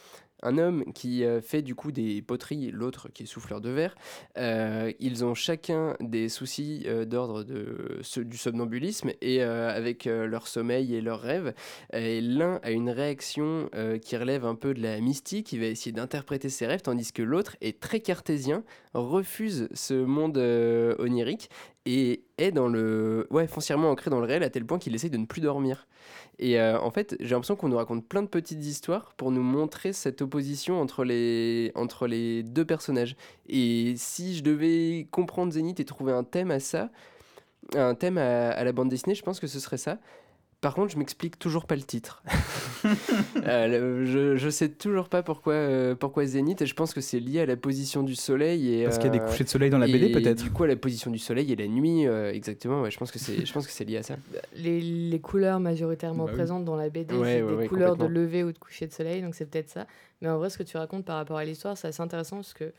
[0.42, 3.96] un homme qui euh, fait du coup des poteries, l'autre qui est souffleur de verre.
[4.38, 10.96] Euh, ils ont chacun des soucis euh, d'ordre de, du somnambulisme et avec leur sommeil
[10.96, 11.54] et leurs rêves.
[11.94, 13.70] Et l'un a une réaction
[14.02, 17.22] qui relève un peu de la mystique, il va essayer d'interpréter ses rêves, tandis que
[17.22, 18.64] l'autre est très cartésien,
[18.94, 20.38] refuse ce monde
[21.00, 21.50] onirique
[21.92, 25.10] et est dans le ouais foncièrement ancré dans le réel à tel point qu'il essaie
[25.10, 25.88] de ne plus dormir.
[26.38, 29.42] Et euh, en fait, j'ai l'impression qu'on nous raconte plein de petites histoires pour nous
[29.42, 33.16] montrer cette opposition entre les, entre les deux personnages.
[33.48, 36.92] Et si je devais comprendre Zénith et trouver un thème à ça,
[37.76, 39.98] un thème à, la bande dessinée, je pense que ce serait ça.
[40.62, 42.24] Par contre, je m'explique toujours pas le titre.
[43.46, 47.20] Euh, je, je sais toujours pas pourquoi, euh, pourquoi Zénith, et je pense que c'est
[47.20, 48.74] lié à la position du soleil.
[48.74, 50.50] Et, Parce qu'il y a des euh, couchers de soleil dans la BD, peut-être Du
[50.50, 52.82] coup, à la position du soleil et la nuit, exactement.
[52.82, 54.16] Ouais, je pense que c'est lié à ça.
[54.56, 58.54] Les, les couleurs majoritairement bah présentes dans la BD, c'est des couleurs de lever ou
[58.54, 59.88] de coucher de soleil, donc c'est peut-être ça.
[60.22, 62.54] Mais en vrai, ce que tu racontes par rapport à l'histoire, c'est assez intéressant parce
[62.54, 62.72] que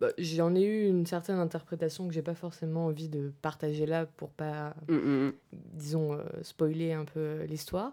[0.00, 4.06] bah, j'en ai eu une certaine interprétation que j'ai pas forcément envie de partager là
[4.06, 5.32] pour pas, mm, mm, mm.
[5.74, 7.92] disons, euh, spoiler un peu euh, l'histoire.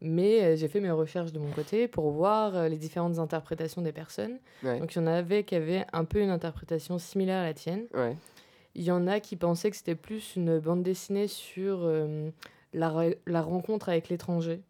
[0.00, 3.92] Mais euh, j'ai fait mes recherches de mon côté pour voir les différentes interprétations des
[3.92, 4.38] personnes.
[4.62, 7.86] Donc il y en avait qui avaient un peu une interprétation similaire à la tienne.
[8.74, 11.90] Il y en a qui pensaient que c'était plus une bande dessinée sur
[12.72, 14.60] la, la, rencontre avec l'étranger.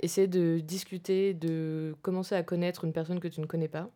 [0.00, 3.88] Essayer de discuter, de commencer à connaître une personne que tu ne connais pas.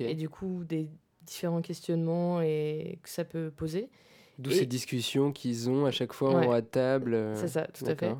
[0.00, 0.90] Et du coup, des
[1.26, 3.88] différents questionnements et que ça peut poser.
[4.38, 7.14] D'où ces discussions qu'ils ont à chaque fois à table.
[7.14, 8.14] Euh, c'est ça, tout à fait.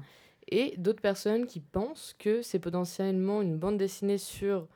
[0.48, 4.68] Et d'autres personnes qui pensent que c'est potentiellement une bande dessinée sur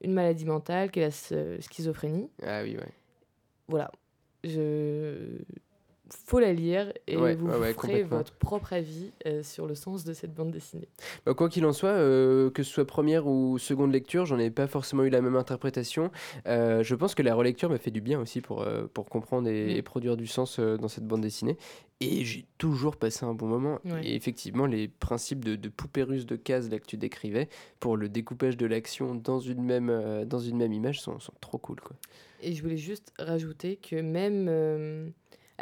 [0.00, 2.28] une maladie mentale, qui est la schizophrénie.
[2.42, 2.92] Ah oui, ouais.
[3.68, 3.92] Voilà.
[4.42, 5.38] Je
[6.12, 10.34] faut la lire et vous, ferez votre propre avis euh, sur le sens de cette
[10.34, 10.88] bande dessinée.
[11.24, 14.50] Bah, quoi qu'il en soit, euh, que ce soit première ou seconde lecture, j'en ai
[14.50, 16.10] pas forcément eu la même interprétation.
[16.46, 19.80] Euh, je pense que la relecture m'a fait du bien aussi pour, pour comprendre et,
[19.80, 19.82] mm.
[19.82, 21.56] produire du sens dans cette bande dessinée.
[22.00, 23.78] Et j'ai toujours passé un bon moment.
[24.02, 27.48] Et effectivement, les principes de, de poupée russe de cases là, que tu décrivais
[27.78, 31.58] pour le découpage de l'action dans, une même dans une même image sont, sont trop
[31.58, 31.80] cool.
[31.80, 31.96] Quoi.
[32.42, 35.12] Et je voulais juste rajouter que même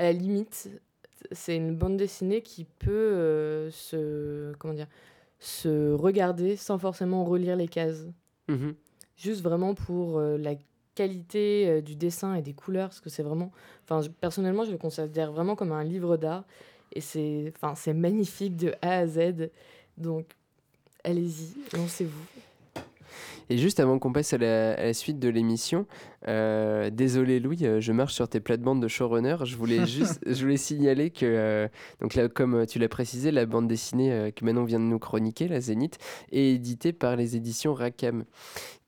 [0.01, 0.71] à la limite,
[1.31, 4.87] c'est une bande dessinée qui peut euh, se, comment dire,
[5.39, 8.07] se regarder sans forcément relire les cases.
[8.49, 8.75] Mhm.
[9.19, 10.55] Juste vraiment pour euh, la
[10.95, 13.53] qualité euh, du dessin et des couleurs, parce que c'est vraiment...
[13.85, 16.45] Enfin, personnellement, je le considère vraiment comme un livre d'art.
[16.93, 17.53] Et c'est
[17.95, 19.51] magnifique de A à Z.
[19.99, 20.27] Donc,
[21.05, 22.25] allez-y, lancez-vous.
[23.51, 25.87] Et juste avant qu'on passe à la, suite de l'émission,
[26.29, 29.39] euh, désolé Louis, euh, je marche sur tes plates-bandes de showrunner.
[29.43, 31.69] Je voulais juste je voulais signaler que, euh,
[32.01, 35.49] donc là, comme tu l'as précisé, la bande dessinée que Manon vient de nous chroniquer,
[35.49, 35.99] la Zénith,
[36.31, 38.25] est éditée par les éditions Rakam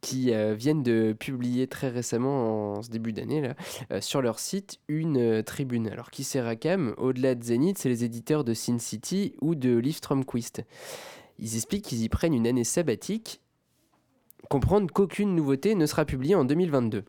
[0.00, 5.44] qui viennent de publier très récemment, en ce début d'année, là, sur leur site, une
[5.44, 5.88] tribune.
[5.88, 9.80] Alors, qui c'est Rakam Au-delà de Zénith, c'est les éditeurs de Sin City ou de
[10.26, 10.62] Quist.
[11.38, 13.41] Ils expliquent qu'ils y prennent une année sabbatique
[14.48, 17.04] comprendre qu'aucune nouveauté ne sera publiée en 2022.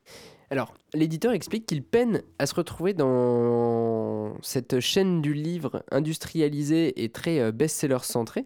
[0.49, 7.09] Alors, l'éditeur explique qu'il peine à se retrouver dans cette chaîne du livre industrialisée et
[7.09, 8.45] très euh, best-seller centrée.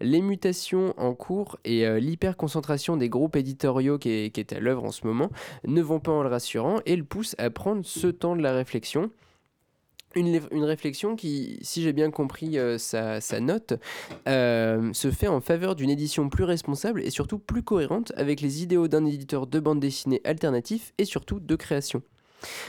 [0.00, 4.60] Les mutations en cours et euh, l'hyperconcentration des groupes éditoriaux qui est, qui est à
[4.60, 5.30] l'œuvre en ce moment
[5.66, 8.52] ne vont pas en le rassurant et le poussent à prendre ce temps de la
[8.52, 9.10] réflexion
[10.16, 13.74] une, réflexion qui, si j'ai bien compris euh, sa, note,
[14.28, 18.62] euh, se fait en faveur d'une édition plus responsable et surtout plus cohérente avec les
[18.62, 22.02] idéaux d'un éditeur de bande dessinée alternatif et surtout de création.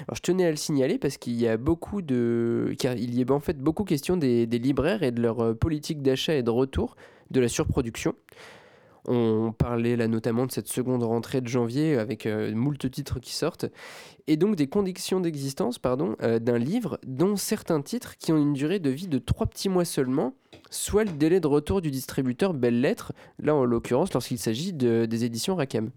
[0.08, 3.24] Alors je tenais à le signaler parce qu'il y a beaucoup de, car il y
[3.24, 6.50] a en fait beaucoup question des, libraires et de leur euh, politique d'achat et de
[6.50, 6.96] retour
[7.32, 8.16] de la surproduction.
[9.08, 13.34] On parlait là notamment de cette seconde rentrée de janvier avec euh, moult titres qui
[13.34, 13.66] sortent,
[14.28, 18.80] et donc des conditions d'existence euh, d'un livre dont certains titres qui ont une durée
[18.80, 20.34] de vie de trois petits mois seulement,
[20.72, 25.06] soit le délai de retour du distributeur Belle Lettre, là en l'occurrence lorsqu'il s'agit de,
[25.06, 25.92] des éditions Rackham.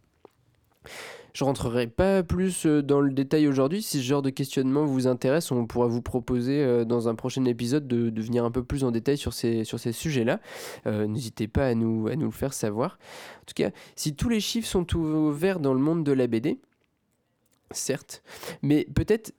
[1.39, 3.81] Je rentrerai pas plus euh, dans le détail aujourd'hui.
[3.81, 7.45] Si ce genre de questionnement vous intéresse, on pourra vous proposer euh, dans un prochain
[7.45, 10.41] épisode de, venir un peu plus en détail sur ces, sujets-là.
[10.89, 12.99] Euh, n'hésitez pas à nous, le faire savoir.
[13.43, 16.59] En tout cas, si tous les chiffres sont ouverts dans le monde de la BD,
[17.71, 18.25] certes,
[18.63, 19.33] mais peut-être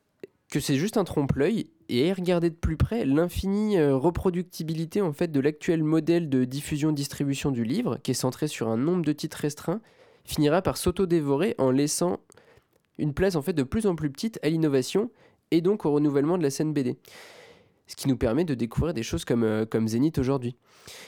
[0.50, 5.40] que c'est juste un trompe-l'œil et regarder de plus près l'infinie reproductibilité en fait de
[5.42, 9.82] l'actuel modèle de diffusion-distribution du livre qui est centré sur un nombre de titres restreints
[10.26, 12.20] finira par s'auto-dévorer en laissant
[12.98, 15.10] une place en fait de plus en plus petite à l'innovation
[15.52, 16.98] et donc au renouvellement de la scène BD.
[17.88, 20.56] ce qui nous permet de découvrir des choses comme, euh, comme Zénith aujourd'hui.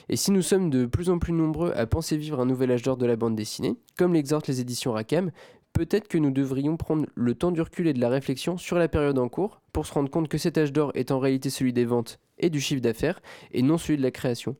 [0.08, 2.82] Et si nous sommes de plus en plus nombreux à penser vivre un nouvel âge
[2.82, 5.30] d'or de la bande dessinée, comme l'exhortent les éditions Rackham,
[5.72, 8.88] peut-être que nous devrions prendre le temps du recul et de la réflexion sur la
[8.88, 11.72] période en cours pour se rendre compte que cet âge d'or est en réalité celui
[11.72, 13.22] des ventes et du chiffre d'affaires
[13.52, 14.56] et non celui de la création.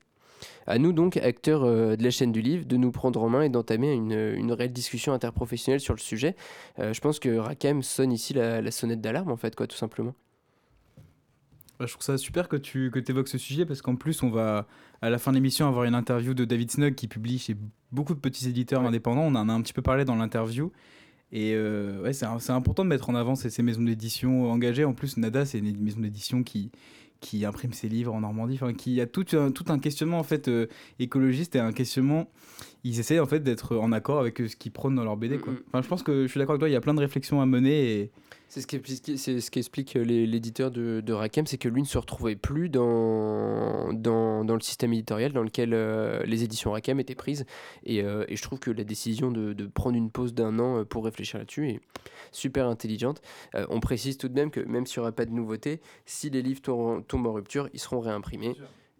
[0.67, 3.43] À nous donc, acteurs euh, de la chaîne du livre, de nous prendre en main
[3.43, 6.37] et d'entamer une, une, réelle discussion interprofessionnelle sur le sujet.
[6.79, 9.77] Euh, je pense que Rackham sonne ici la, la sonnette d'alarme en fait, quoi, tout
[9.77, 10.15] simplement.
[11.79, 14.31] Bah, je trouve ça super que tu que évoques ce sujet parce qu'en plus, on
[14.31, 14.67] va
[15.01, 17.57] à la fin de l'émission avoir une interview de David Snug qui publie chez
[17.91, 18.89] beaucoup de petits éditeurs ouais.
[18.89, 19.23] indépendants.
[19.23, 20.71] On en a un petit peu parlé dans l'interview.
[21.33, 24.85] Et euh, ouais, c'est important de mettre en avant ces, ces maisons d'édition engagées.
[24.85, 26.71] En plus, Nada, c'est une maison d'édition qui,
[27.23, 30.25] qui imprime ses livres en Normandie, enfin, qui a tout un, tout un questionnement en
[30.25, 30.67] fait euh,
[30.99, 32.29] écologiste et un questionnement.
[32.85, 35.39] Ils essaient en fait d'être en accord avec ce qu'ils prônent dans leur BD.
[35.39, 35.55] Quoi.
[35.69, 36.69] Enfin, je pense que je suis d'accord avec toi.
[36.69, 38.11] Il y a plein de réflexions à mener et
[38.53, 38.67] c'est ce
[39.51, 43.95] qu'explique ce qu l'éditeur de, de Rackham, c'est que lui ne se retrouvait plus dans,
[43.95, 47.47] dans, dans le système éditorial dans lequel euh, les éditions Rackham étaient prises.
[47.85, 50.81] Et, euh, et, je trouve que la décision de, de prendre une pause d'un an
[50.81, 51.81] euh, pour réfléchir là-dessus est
[52.31, 53.23] super intelligente.
[53.55, 56.29] Euh, on précise tout de même que même s'il n'y aura pas de nouveauté, si
[56.29, 58.55] les livres tombent, tombent en rupture, ils seront réimprimés.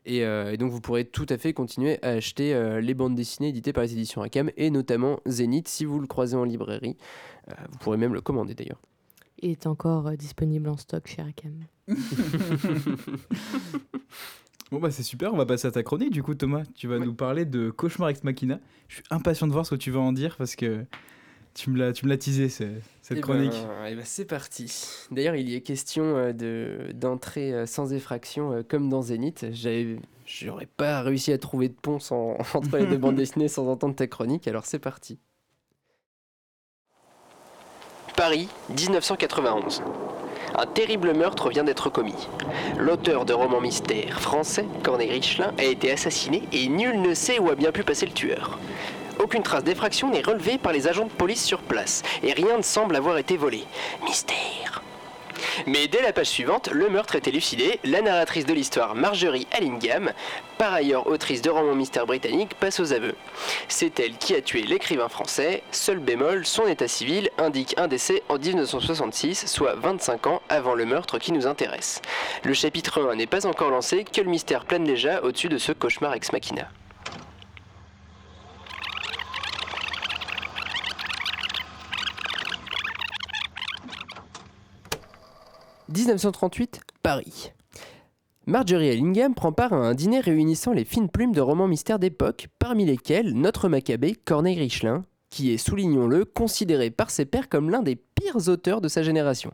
[0.05, 3.15] Et, euh, et, donc vous pourrez tout à fait continuer à acheter euh, les bandes
[3.15, 6.97] dessinées éditées par les éditions Rackham et notamment Zénith si vous le croisez en librairie.
[7.49, 8.81] Euh, vous pourrez même le commander d'ailleurs.
[9.43, 11.65] Est encore euh, disponible en stock chez Rackham.
[14.71, 16.63] bon bah c'est super, on va passer à ta chronique du coup Thomas.
[16.77, 17.05] Tu vas ouais.
[17.05, 18.61] nous parler de Cauchemar Ex Machina.
[18.87, 20.87] Je suis impatient de voir ce que tu vas en dire parce que
[21.55, 23.51] tu me l'as, tu me l'as teasé cette et chronique.
[23.51, 24.73] Ben, et ben c'est parti.
[25.11, 29.47] D'ailleurs, il y est question euh, de, d'entrée euh, sans effraction comme dans Zénith.
[29.51, 33.67] J'avais, j'aurais pas réussi à trouver de pont sans, entre les deux bandes dessinées sans
[33.67, 35.19] entendre ta chronique, alors c'est parti.
[38.17, 39.83] Paris, 1991.
[40.55, 42.29] Un terrible meurtre vient d'être commis.
[42.77, 47.49] L'auteur de romans mystères français, Corneille Richelin, a été assassiné et nul ne sait où
[47.51, 48.59] a bien pu passer le tueur.
[49.19, 52.63] Aucune trace d'effraction n'est relevée par les agents de police sur place et rien ne
[52.63, 53.65] semble avoir été volé.
[54.05, 54.62] Mystère.
[55.67, 57.81] Mais dès la page suivante, le meurtre est élucidé.
[57.85, 60.13] La narratrice de l'histoire, Marjorie Allingham,
[60.59, 63.15] par ailleurs autrice de romans mystères britanniques, passe aux aveux.
[63.69, 65.63] C'est elle qui a tué l'écrivain français.
[65.71, 70.85] Seul bémol, son état civil indique un décès en 1966, soit 25 ans avant le
[70.85, 72.03] meurtre qui nous intéresse.
[72.45, 75.73] Le chapitre 1 n'est pas encore lancé, que le mystère plane déjà au-dessus de ce
[75.73, 76.69] cauchemar ex machina.
[85.93, 87.53] «1938, Paris.
[88.47, 92.49] Marjorie Allingham prend part à un dîner réunissant les fines plumes de romans mystères d'époque,
[92.59, 97.83] parmi lesquels notre Maccabée, Corneille Richelin, qui est, soulignons-le, considéré par ses pairs comme l'un
[97.83, 99.53] des pires auteurs de sa génération.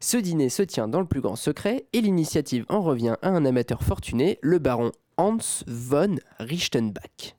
[0.00, 3.44] Ce dîner se tient dans le plus grand secret et l'initiative en revient à un
[3.44, 7.36] amateur fortuné, le baron Hans von Richtenbach.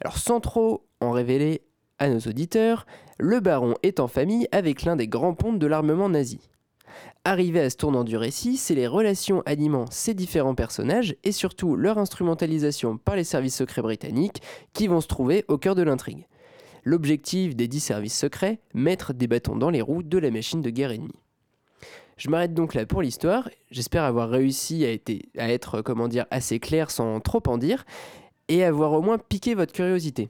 [0.00, 1.62] Alors sans trop en révéler
[1.98, 2.86] à nos auditeurs,
[3.18, 6.40] le baron est en famille avec l'un des grands pontes de l'armement nazi.
[7.24, 11.76] Arrivé à ce tournant du récit, c'est les relations animant ces différents personnages et surtout
[11.76, 16.26] leur instrumentalisation par les services secrets britanniques qui vont se trouver au cœur de l'intrigue.
[16.84, 20.68] L'objectif des dix services secrets, mettre des bâtons dans les roues de la machine de
[20.68, 21.20] guerre ennemie.
[22.16, 25.82] Je m'arrête donc là pour l'histoire, j'espère avoir réussi à, être
[26.30, 27.84] assez clair sans trop en dire,
[28.48, 30.28] et avoir au moins piqué votre curiosité.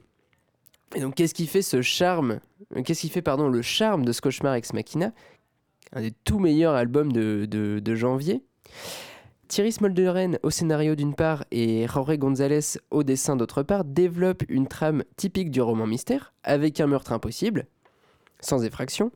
[0.95, 2.39] Et donc qu'est-ce qui fait le charme
[4.05, 5.11] de ce cauchemar ex machina?
[5.95, 8.43] Un des tout meilleurs albums de, de, janvier.
[9.47, 14.67] Thierry Smolderen au scénario d'une part et Jorge González au dessin d'autre part développent une
[14.67, 17.65] trame typique du roman mystère avec un meurtre impossible,
[18.41, 19.11] sans effraction,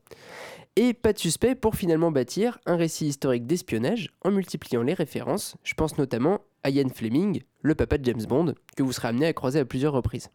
[0.75, 5.57] et pas de suspect pour finalement bâtir un récit historique d'espionnage en multipliant les références.
[5.63, 9.25] Je pense notamment à Ian Fleming, le papa de James Bond, que vous serez amené
[9.25, 10.29] à croiser à plusieurs reprises.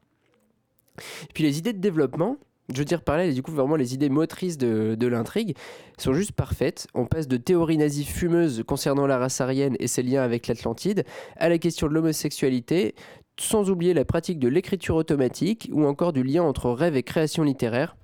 [1.35, 2.37] Puis les idées de développement,
[2.73, 5.57] je veux dire par là, du coup, vraiment les idées motrices de, l'intrigue
[5.99, 6.87] sont juste parfaites.
[6.95, 11.05] On passe de théories nazies fumeuses concernant la race aryenne et ses liens avec l'Atlantide
[11.37, 12.95] à la question de l'homosexualité,
[13.39, 17.43] sans oublier la pratique de l'écriture automatique ou encore du lien entre rêve et création
[17.43, 17.97] littéraire.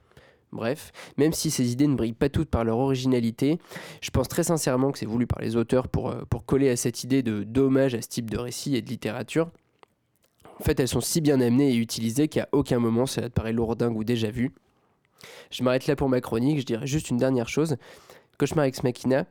[0.53, 3.59] Bref, même si ces idées ne brillent pas toutes par leur originalité,
[4.03, 7.05] je pense très sincèrement que c'est voulu par les auteurs pour, pour coller à cette
[7.05, 9.51] idée de dommage à ce type de récit et de littérature.
[10.61, 13.53] En fait, elles sont si bien amenées et utilisées qu'à aucun moment ça te paraît
[13.53, 14.53] lourdingue ou déjà vu.
[15.51, 17.77] Je m'arrête là pour ma chronique, je dirais juste une dernière chose.
[18.39, 19.25] Cauchemar Ex Machina,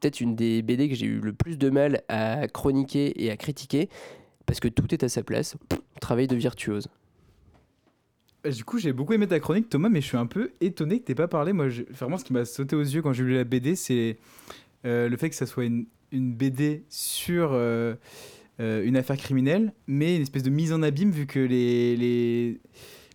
[0.00, 3.36] peut-être une des BD que j'ai eu le plus de mal à chroniquer et à
[3.36, 3.88] critiquer,
[4.46, 5.56] parce que tout est à sa place.
[6.00, 6.88] Travail de virtuose.
[8.44, 11.06] Du coup, j'ai beaucoup aimé ta chronique, Thomas, mais je suis un peu étonné que
[11.06, 11.52] tu n'aies pas parlé.
[11.52, 11.82] Moi, je...
[11.90, 14.18] vraiment, ce qui m'a sauté aux yeux quand j'ai lu la BD, c'est
[14.84, 17.96] euh, le fait que ça soit une, une BD sur euh,
[18.60, 22.60] euh, une affaire criminelle, mais une espèce de mise en abîme vu que les, les,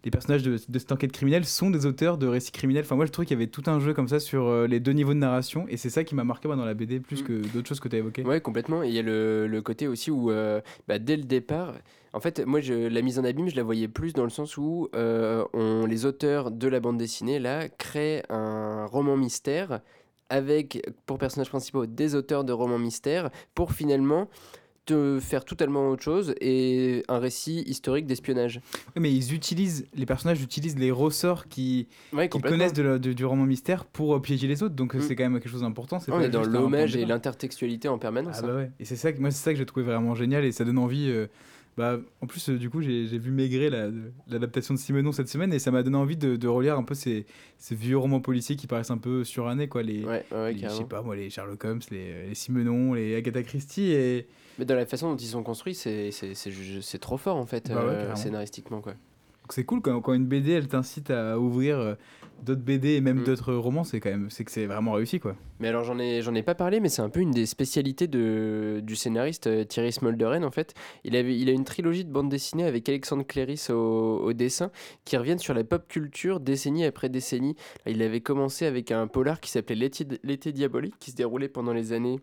[0.03, 2.83] les personnages de, de cette enquête criminelle sont des auteurs de récits criminels.
[2.85, 4.79] Enfin, moi, je trouve qu'il y avait tout un jeu comme ça sur euh, les
[4.79, 7.21] deux niveaux de narration, et c'est ça qui m'a marqué moi, dans la BD plus
[7.23, 7.25] Mm.
[7.25, 8.23] que d'autres choses que tu as évoquées.
[8.23, 8.83] Ouais, complètement.
[8.83, 11.73] Et il y a le, le côté aussi où, euh, bah, dès le départ,
[12.13, 14.57] en fait, moi, je, la mise en abîme, je la voyais plus dans le sens
[14.57, 19.79] où euh, on, les auteurs de la bande dessinée, là, créent un roman mystère
[20.29, 24.29] avec, pour personnages principaux, des auteurs de romans mystères pour finalement
[24.85, 28.57] te faire totalement autre chose et un récit historique d'espionnage.
[28.95, 32.97] Ouais, mais ils utilisent, les personnages utilisent les ressorts qui, Ouais, qu'ils connaissent de la-
[32.99, 35.01] de- du roman mystère pour euh, piéger les autres, donc euh, Mm.
[35.01, 35.99] c'est quand même quelque chose d'important.
[35.99, 38.37] c'est On pas est dans l'hommage de et l'intertextualité en permanence.
[38.39, 38.47] Ah hein.
[38.47, 38.71] bah ouais.
[38.79, 40.79] Et c'est ça, que- moi c'est ça que j'ai trouvé vraiment génial et ça donne
[40.79, 41.09] envie.
[41.09, 41.27] euh,
[41.77, 43.31] bah, en plus, euh, du coup, j'ai vu
[43.69, 46.77] la- de- l'adaptation de Simenon cette semaine, et ça m'a donné envie de, de relire
[46.77, 47.25] un peu ces,
[47.57, 49.81] ces vieux romans policiers qui paraissent un peu surannés, quoi.
[49.83, 52.93] Les, Ouais, ouais, ouais, les- je sais pas moi, les Sherlock Holmes, les, les Simenon,
[52.93, 54.27] les Agatha Christie, et
[54.59, 56.11] Mais dans la façon dont ils sont construits, c'est
[56.99, 58.93] trop fort en fait, Bah ouais, euh, scénaristiquement quoi.
[59.53, 61.95] C'est cool quand, quand une BD elle t'incite à ouvrir euh,
[62.43, 63.23] d'autres BD et même Mm.
[63.23, 65.35] d'autres romans, c'est quand même, c'est que c'est vraiment réussi, quoi.
[65.59, 68.07] Mais alors j'en ai j'en ai pas parlé, mais c'est un peu une des spécialités
[68.07, 70.73] de, du scénariste euh, Thierry Smolderen en fait.
[71.03, 74.71] Il avait il a une trilogie de bande dessinée avec Alexandre Cléris au, au dessin
[75.05, 77.55] qui reviennent sur la pop culture décennie après décennie.
[77.85, 79.89] Il avait commencé avec un polar qui s'appelait
[80.23, 82.19] L'été diabolique qui se déroulait pendant les années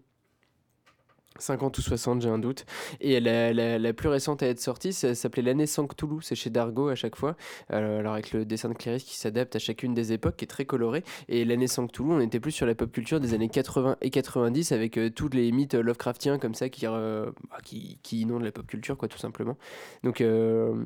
[1.38, 2.64] 50 ou 60, j'ai un doute.
[3.00, 6.18] Et la, la, plus récente à être sortie, ça s'appelait L'année sans Cthulhu.
[6.22, 7.36] C'est chez Dargo à chaque fois.
[7.72, 10.48] Euh, alors, avec le dessin de Cléris qui s'adapte à chacune des époques, qui est
[10.48, 11.04] très coloré.
[11.28, 14.10] Et L'année sans Cthulhu, on était plus sur la pop culture des années 80 et
[14.10, 18.44] 90 avec euh, tous les mythes Lovecraftiens comme ça qui, euh, bah, qui, qui inondent
[18.44, 19.56] la pop culture, quoi, tout simplement.
[20.02, 20.84] Donc, euh,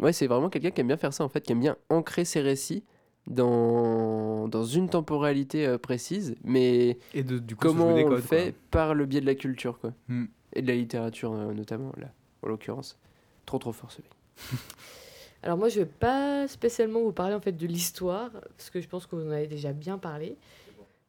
[0.00, 2.24] ouais, c'est vraiment quelqu'un qui aime bien faire ça, en fait, qui aime bien ancrer
[2.24, 2.84] ses récits
[3.28, 8.54] dans, dans une temporalité euh, précise, mais Et de, du coup, comment on le fait
[8.70, 10.24] par le biais de la culture quoi Hmm.
[10.54, 12.08] et de la littérature euh, notamment là
[12.42, 12.98] en l'occurrence
[13.46, 14.10] trop trop fort ce mec
[15.44, 18.88] Alors moi, je vais pas spécialement vous parler en fait de l'histoire, parce que je
[18.88, 20.36] pense que vous en avez déjà bien parlé.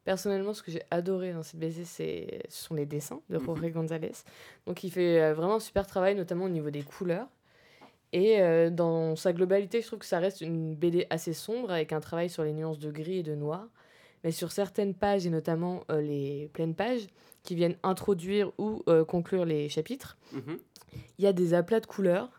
[0.03, 3.45] Personnellement, ce que j'ai adoré dans cette BD, c'est ce sont les dessins de Mhm.
[3.45, 4.11] Jorge González.
[4.67, 7.27] Donc il fait euh, vraiment un super travail, notamment au niveau des couleurs.
[8.11, 11.93] Et euh, dans sa globalité, je trouve que ça reste une BD assez sombre, avec
[11.93, 13.67] un travail sur les nuances de gris et de noir.
[14.23, 17.07] Mais sur certaines pages, et notamment euh, les pleines pages,
[17.43, 20.17] qui viennent introduire ou euh, conclure les chapitres,
[21.19, 22.29] il y a des aplats de couleurs.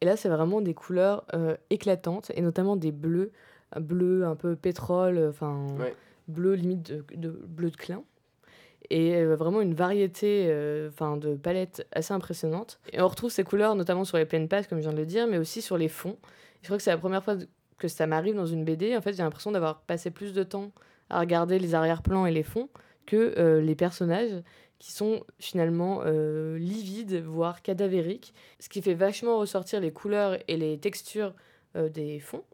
[0.00, 1.24] Et là, c'est vraiment des couleurs
[1.70, 3.32] éclatantes, et notamment des bleus,
[3.80, 5.94] bleu un peu pétrole, enfin Ouais.
[6.28, 8.04] bleu limite de, de bleu de clin.
[8.90, 12.78] Et euh, vraiment une variété euh, enfin de palettes assez impressionnante.
[12.92, 15.06] Et on retrouve ces couleurs notamment sur les pleines pages, comme je viens de le
[15.06, 16.16] dire, mais aussi sur les fonds.
[16.62, 17.36] Je crois que c'est la première fois
[17.78, 18.96] que ça m'arrive dans une BD.
[18.96, 20.72] En fait, j'ai l'impression d'avoir passé plus de temps
[21.10, 22.68] à regarder les arrière-plans et les fonds
[23.06, 24.42] que euh, les personnages
[24.78, 30.78] qui sont finalement livides, voire cadavériques, ce qui fait vachement ressortir les couleurs et les
[30.78, 31.32] textures
[31.74, 32.44] des fonds.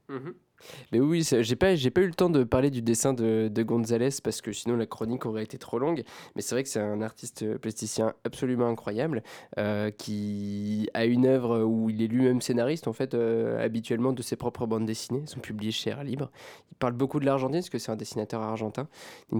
[0.92, 3.62] Mais oui j'ai pas j'ai pas eu le temps de parler du dessin de, de
[3.62, 6.02] Gonzalez parce que sinon la chronique aurait été trop longue.
[6.34, 9.22] Mais c'est vrai que c'est un artiste plasticien absolument incroyable
[9.58, 14.22] euh, qui a une œuvre où il est lui-même scénariste en fait euh, habituellement de
[14.22, 15.20] ses propres bandes dessinées.
[15.22, 16.30] Elles sont publiées chez Air Libre.
[16.70, 18.88] Il parle beaucoup de l'Argentine parce que c'est un dessinateur argentin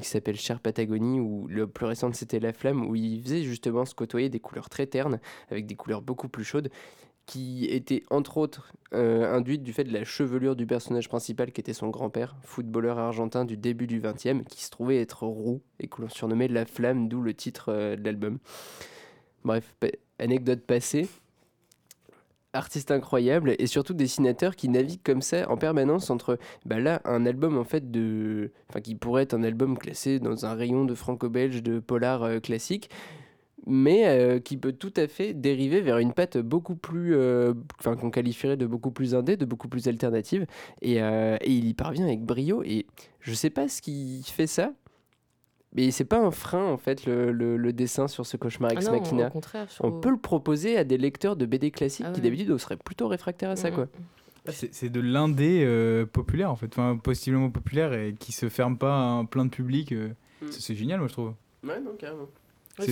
[0.00, 3.84] qui s'appelle Cher Patagonie ou le plus récent c'était La Flamme où il faisait justement
[3.84, 6.70] se côtoyer des couleurs très ternes avec des couleurs beaucoup plus chaudes
[7.26, 11.60] qui étaient entre autres euh, induites du fait de la chevelure du personnage principal qui
[11.60, 15.88] était son grand-père, footballeur argentin du début du 20e, qui se trouvait être roux et
[15.88, 18.38] que l'on surnommait La Flamme, d'où le titre euh, de l'album.
[19.44, 19.74] Bref,
[20.18, 21.08] anecdote passée.
[22.54, 27.24] Artiste incroyable et surtout dessinateur qui navigue comme ça en permanence entre bah là un
[27.24, 30.94] album en fait de enfin qui pourrait être un album classé dans un rayon de
[30.94, 32.90] franco-belge de polar euh, classique
[33.66, 37.96] mais euh, qui peut tout à fait dériver vers une patte beaucoup plus, euh, enfin
[37.96, 40.46] qu'on qualifierait de beaucoup plus indé, de beaucoup plus alternative,
[40.80, 42.62] et, euh, et il y parvient avec brio.
[42.64, 42.86] Et
[43.20, 44.72] je sais pas ce qui fait ça,
[45.74, 48.86] mais c'est pas un frein en fait le, le- le dessin sur ce cauchemar ex
[48.86, 49.26] Ah non, machina.
[49.28, 49.66] au contraire.
[49.70, 52.76] je On peut le proposer à des lecteurs de BD classiques Ah qui d'habitude seraient
[52.76, 53.84] plutôt réfractaires à ça Mm, quoi.
[53.84, 53.88] mm.
[54.48, 58.48] Ah, C'est c'est de l'indé euh, populaire en fait, enfin possiblement populaire et qui se
[58.48, 59.92] ferme pas à un plein de public.
[59.92, 60.08] euh.
[60.42, 60.46] Mm.
[60.50, 61.32] C'est c'est génial, moi je trouve.
[61.64, 62.26] Ouais, non, carrément.
[62.78, 62.86] Ouais,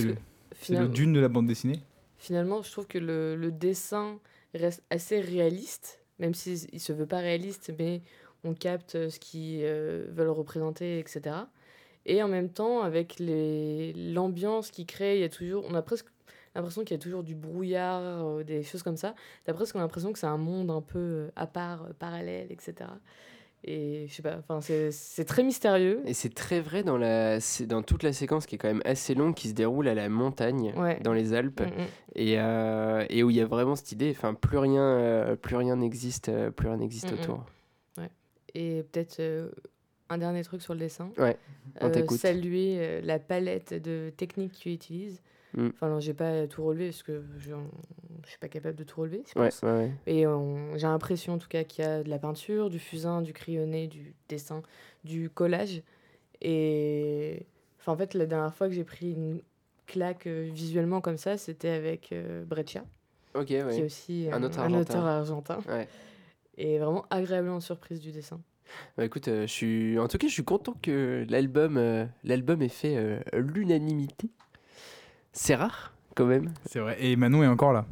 [0.61, 1.81] C'est le, dune de la bande dessinée.
[2.17, 4.19] Finalement, je trouve que le, le dessin
[4.53, 8.01] reste assez réaliste, même s'il ne se veut pas réaliste, mais
[8.43, 11.35] on capte euh, ce qu'ils euh, veulent représenter, etc.
[12.05, 16.07] Et en même temps, avec l'ambiance qu'il crée, il y a toujours, on a presque
[16.55, 19.15] l'impression qu'il y a toujours du brouillard, euh, des choses comme ça.
[19.43, 22.89] T'as presque l'impression que c'est un monde un peu à part, euh, parallèle, etc.
[23.63, 26.01] Et je sais pas, enfin, c'est très mystérieux.
[26.05, 27.37] Et c'est très vrai dans, la,
[27.67, 30.09] dans toute la séquence qui est quand même assez longue, qui se déroule à la
[30.09, 30.99] montagne, Ouais.
[31.01, 31.87] dans les Alpes, Mm, mm.
[32.15, 35.55] et, euh, et où il y a vraiment cette idée, enfin, plus rien euh, plus
[35.55, 37.45] rien n'existe euh, plus rien n'existe Mm, autour.
[38.53, 39.49] Et peut-être euh,
[40.09, 41.09] un dernier truc sur le dessin.
[41.17, 41.37] Ouais,
[41.79, 45.21] on saluer la palette de techniques que tu utilises.
[45.53, 45.67] Mm.
[45.73, 47.51] Enfin, non, j'ai pas tout relevé parce que je,
[48.23, 49.23] je suis pas capable de tout relever.
[49.33, 49.61] je Ouais, pense.
[49.63, 49.91] ouais, ouais.
[50.07, 53.21] Et on- j'ai l'impression en tout cas qu'il y a de la peinture, du fusain,
[53.21, 54.61] du crayonné, du dessin,
[55.03, 55.81] du collage.
[56.41, 57.45] Et
[57.79, 59.41] enfin, en fait, la dernière fois que j'ai pris une
[59.87, 62.83] claque euh, visuellement comme ça, c'était avec euh, Breccia,
[63.35, 65.59] Ok, qui est aussi Un un, autre un auteur argentin.
[65.67, 65.87] Ouais.
[66.57, 68.39] Et vraiment agréablement surprise du dessin.
[68.97, 72.61] Bah écoute, euh, je suis en tout cas, je suis content que l'album euh, l'album
[72.61, 74.29] ait fait euh, l'unanimité.
[75.33, 76.53] C'est rare quand même.
[76.65, 76.97] C'est vrai.
[76.99, 77.85] Et Manon est encore là.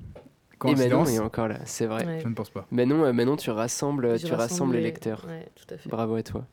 [0.67, 2.05] Et Manon est encore là, c'est vrai.
[2.05, 2.19] Ouais.
[2.21, 2.67] Je ne pense pas.
[2.71, 5.25] Manon, euh, Manon, tu rassembles, Je tu rassembles les lecteurs.
[5.27, 5.89] Ouais, tout à fait.
[5.89, 6.45] Bravo à toi.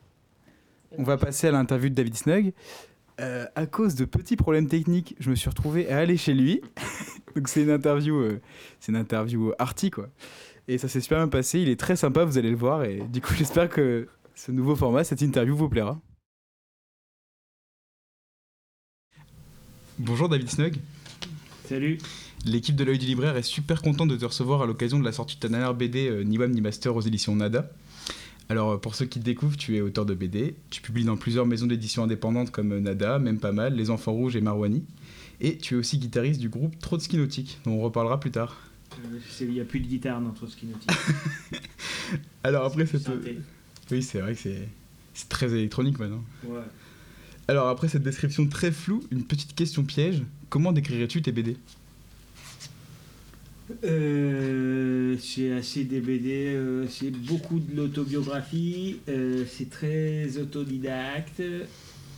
[0.97, 2.53] On va passer à l'interview de David Snug.
[3.19, 6.61] Euh, à cause de petits problèmes techniques, je me suis retrouvé à aller chez lui.
[7.35, 8.41] Donc c'est une interview, euh,
[8.79, 10.07] c'est une interview arty quoi.
[10.67, 11.59] Et ça s'est super bien passé.
[11.59, 12.83] Il est très sympa, vous allez le voir.
[12.83, 15.99] Et du coup, j'espère que ce nouveau format, cette interview vous plaira.
[19.99, 20.75] Bonjour David Snug.
[21.67, 21.97] Salut.
[22.45, 25.11] L'équipe de l'œil du libraire est super contente de te recevoir à l'occasion de la
[25.11, 27.69] sortie de ta dernière BD euh, Ni Wam ni Master aux éditions Nada.
[28.49, 31.17] Alors euh, pour ceux qui te découvrent, tu es auteur de BD, tu publies dans
[31.17, 34.83] plusieurs maisons d'édition indépendantes comme euh, Nada, même pas mal, Les Enfants Rouges et Marwani.
[35.41, 38.55] Et tu es aussi guitariste du groupe Trotsky Nautique, dont on reparlera plus tard.
[38.93, 40.91] Euh, c'est- Il n'y a plus de guitare dans Trotsky Nautique.
[42.43, 42.85] Alors après.
[42.85, 43.39] Synthé.
[43.91, 44.67] Oui c'est vrai que c'est...
[45.13, 46.23] C'est très électronique maintenant.
[46.45, 46.59] Ouais.
[47.47, 50.21] Alors après cette description très floue, une petite question piège.
[50.49, 51.55] Comment décrirais-tu tes BD
[53.83, 61.41] Euh, c'est assez des BD, euh, c'est beaucoup de l'autobiographie, euh, c'est très autodidacte.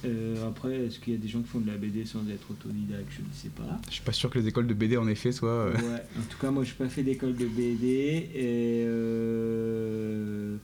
[0.05, 2.49] Euh, après, est-ce qu'il y a des gens qui font de la BD sans être
[2.51, 3.07] autodidacte?
[3.09, 3.79] Je ne sais pas.
[3.89, 5.49] Je suis pas sûr que les écoles de BD en effet soient...
[5.49, 6.03] euh, Ouais.
[6.17, 8.29] En tout cas, moi, je n'ai pas fait d'école de BD.
[8.33, 10.55] Et euh,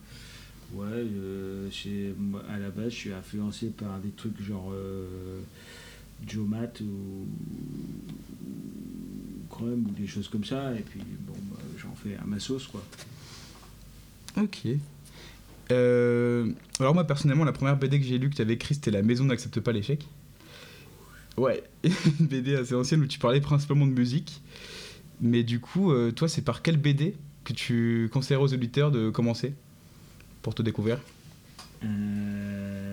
[0.74, 1.68] ouais, euh,
[2.48, 5.40] à la base, je suis influencé par des trucs genre euh,
[6.26, 7.26] Joe Matt ou,
[9.50, 10.72] Crumb ou des choses comme ça.
[10.74, 12.82] Et puis, bon, bah, j'en fais à ma sauce, quoi.
[14.36, 14.66] Ok.
[15.72, 18.92] Euh, alors moi personnellement la première BD que j'ai lue que tu avais écrite c'était
[18.92, 20.06] La maison n'accepte pas l'échec.
[21.36, 24.42] Ouais, une BD assez ancienne où tu parlais principalement de musique.
[25.20, 29.54] Mais du coup, toi c'est par quelle BD que tu conseillerais aux auditeurs de commencer?
[30.46, 31.00] Pour te découvrir
[31.82, 32.92] Euh,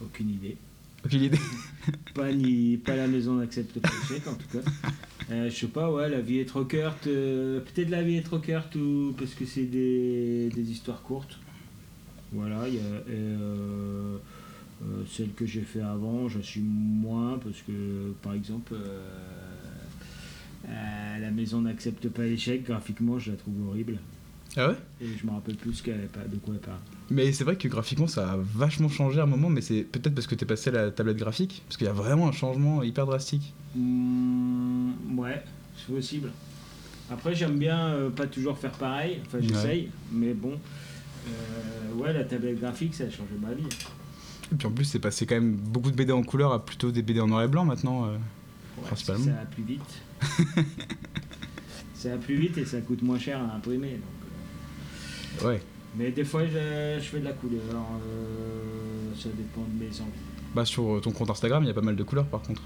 [0.00, 0.56] aucune idée.
[1.04, 1.40] Aucune idée.
[2.14, 4.64] Pas, ni, pas la maison n'accepte pas l'échec en tout cas.
[5.30, 7.08] Euh, je sais pas, ouais, la vie est trop courte.
[7.08, 11.36] euh, Peut-être la vie est trop courte ou parce que c'est des, des histoires courtes.
[12.32, 14.18] Voilà, il y a, et, euh,
[15.10, 18.74] celle que j'ai fait avant, j'assume moins parce que par exemple,
[20.68, 22.62] la maison n'accepte pas l'échec.
[22.64, 23.98] Graphiquement, je la trouve horrible.
[24.56, 26.78] Ah ouais Et je me rappelle plus de quoi elle parle.
[27.10, 30.14] Mais c'est vrai que graphiquement ça a vachement changé à un moment, mais c'est peut-être
[30.14, 32.82] parce que t'es passé à la tablette graphique, parce qu'il y a vraiment un changement
[32.82, 33.52] hyper drastique.
[33.74, 35.42] Hmm, ouais,
[35.76, 36.30] c'est possible.
[37.10, 39.20] Après, j'aime bien euh, pas toujours faire pareil.
[39.26, 40.58] Enfin, j'essaye, mais bon.
[41.28, 43.66] Euh, ouais, la tablette graphique, ça a changé ma vie.
[44.52, 46.92] Et puis en plus c'est passé quand même beaucoup de BD en couleur à plutôt
[46.92, 48.06] des BD en noir et blanc maintenant.
[48.06, 48.16] euh.
[48.78, 49.24] Ouais, Principalement.
[49.24, 49.80] Ça va plus vite.
[51.94, 53.92] ça va plus vite et ça coûte moins cher à imprimer.
[53.92, 54.00] donc.
[55.44, 55.60] Ouais.
[55.96, 57.60] Mais des fois, je, je fais de la couleur.
[57.72, 60.10] euh, ça dépend de mes envies.
[60.54, 62.62] Bah sur ton compte Instagram il y a pas mal de couleurs par contre.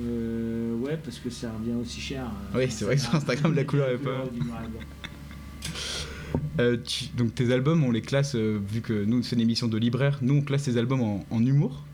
[0.00, 2.24] Euh, ouais, parce que ça revient aussi cher.
[2.54, 4.80] euh, Oui, c'est vrai que sur Instagram, la couleur est pas- du noir et blanc.
[6.60, 9.68] Euh, tu- donc tes albums, on les classe, euh, vu que nous c'est une émission
[9.68, 11.84] de libraire, nous on classe tes albums en, en humour.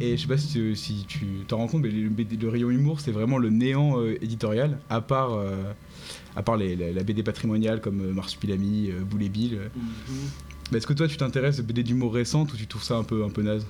[0.00, 1.06] Et je sais pas si tu, si
[1.48, 4.78] t'en rends compte, mais le, BD le rayon humour c'est vraiment le néant euh, éditorial,
[4.90, 5.62] à part, euh,
[6.36, 9.58] à part les, la, la BD patrimoniale comme euh, Marsupilami, euh, Boule et Bill.
[9.74, 10.76] Mhm.
[10.76, 13.24] Est-ce que toi tu t'intéresses aux BD d'humour récentes ou tu trouves ça un peu,
[13.24, 13.66] un peu naze?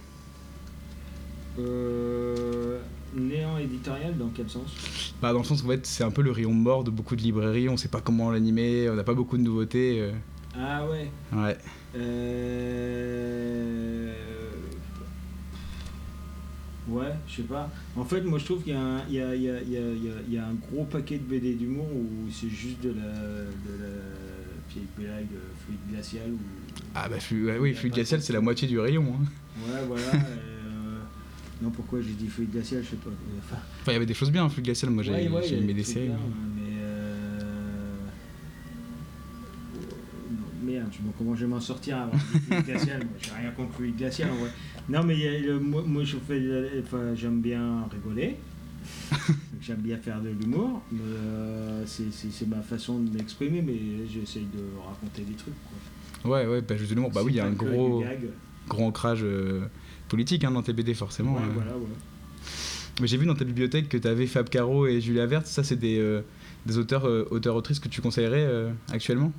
[1.58, 2.78] Euh,
[3.14, 5.14] néant éditorial, dans quel sens?
[5.22, 7.22] Bah dans le sens qu'en fait c'est un peu le rayon mort de beaucoup de
[7.22, 10.10] librairies, on sait pas comment l'animer, on n'a pas beaucoup de nouveautés.
[10.58, 11.10] Ah ouais?
[11.32, 11.56] Ouais.
[11.96, 14.03] Euh...
[16.86, 17.70] Ouais, je sais pas.
[17.96, 21.16] En fait, moi je trouve qu'il y, a un- y, y, y, a, gros paquet
[21.18, 23.90] de BD d'humour où c'est juste de la, de la
[24.70, 26.30] vieille blague euh, fluide glacial.
[26.30, 26.38] Ou...
[26.94, 29.04] Ah bah flu- ouais, oui, Fluide Glacial c'est la moitié du rayon.
[29.18, 29.24] hein.
[29.66, 30.02] Ouais, voilà.
[30.14, 30.98] euh,
[31.62, 33.10] Non, pourquoi j'ai dit fluide glacial, je sais pas.
[33.38, 35.84] Enfin, Enfin il y avait des choses bien, Fluide Glacial, moi j'ai Ouais, aimé des
[35.84, 36.08] séries.
[36.08, 36.16] bien,
[36.53, 36.53] Mais,
[40.92, 42.12] Je me comment je vais m'en sortir avant
[42.62, 42.98] glacial.
[42.98, 44.50] Moi, j'ai rien contre le fluide glacial en vrai.
[44.88, 45.16] Non, mais
[45.60, 48.36] moi, moi, je fais, de la- enfin, j'aime bien rigoler.
[49.62, 50.82] j'aime bien faire de l'humour.
[50.94, 53.74] euh, c'est, ma façon de m'exprimer, mais
[54.12, 55.54] j'essaye de raconter des trucs.
[56.22, 56.30] Quoi.
[56.32, 57.10] Ouais, ouais, bah, juste de l'humour.
[57.12, 58.02] Bah oui, il y a un gros,
[58.68, 59.62] gros ancrage euh,
[60.08, 61.34] politique hein, dans tes BD, forcément.
[61.34, 61.52] Ouais, euh.
[61.54, 61.86] voilà, ouais.
[63.00, 65.46] Mais j'ai vu dans ta bibliothèque que tu avais Fab Caro et Julia Verte.
[65.46, 66.20] Ça, c'est des, euh,
[66.66, 68.46] des auteurs, auteurs autrices que tu conseillerais
[68.92, 69.32] actuellement?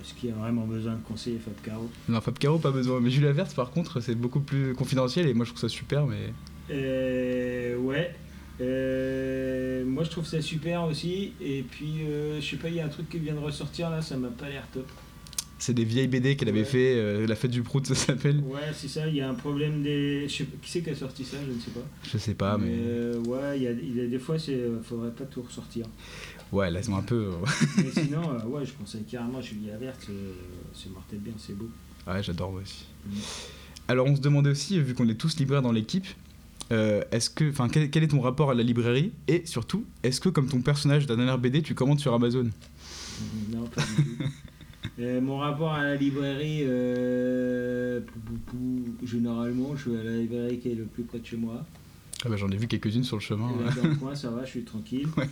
[0.00, 3.00] Est-ce qu'il y a vraiment besoin de conseiller Fab Caro Non, Fab Caro, pas besoin.
[3.00, 6.06] Mais Julia Verte, par contre, c'est beaucoup plus confidentiel et moi, je trouve ça super.
[6.06, 6.32] Mais
[6.70, 8.14] Euh, ouais.
[8.60, 11.32] Euh, moi je trouve ça super aussi.
[11.40, 13.90] Et puis euh, je sais pas, il y a un truc qui vient de ressortir
[13.90, 14.86] là, ça m'a pas l'air top.
[15.58, 16.64] c'est des vieilles BD qu'elle avait Ouais.
[16.64, 16.94] fait.
[16.96, 18.38] euh, La fête du Prout, ça s'appelle.
[18.46, 20.26] Ouais, c'est ça, il y a un problème des.
[20.28, 21.84] Je sais pas, qui c'est qui a sorti ça, je ne sais pas.
[22.10, 22.70] Je sais pas, mais.
[22.72, 25.86] euh, ouais, il y a, il y a des fois, c'est faudrait pas tout ressortir.
[26.52, 27.32] Ouais, laisse-moi un peu.
[27.32, 27.46] euh,
[27.78, 30.12] Mais sinon, euh, ouais, je conseille carrément Julia Verte, c'est-
[30.74, 31.68] c'est mortel bien, c'est beau.
[32.06, 32.84] Ouais, j'adore moi aussi.
[33.06, 33.10] Mm.
[33.88, 36.06] Alors, on se demandait aussi, vu qu'on est tous libraires dans l'équipe,
[36.72, 39.12] euh, est-ce que, enfin, quel, quel est ton rapport à la librairie?
[39.28, 42.48] Et surtout, est-ce que, comme ton personnage la dernière BD, tu commandes sur Amazon?
[43.52, 44.24] Non, pas du tout.
[44.98, 48.00] Euh, mon rapport à la librairie, euh,
[49.04, 51.66] généralement, je vais à la librairie qui est le plus près de chez moi.
[52.24, 53.50] ah bah, J'en ai vu quelques-unes sur le chemin.
[53.62, 55.06] Là, dans le coin, ça va, je suis tranquille.
[55.18, 55.28] Ouais.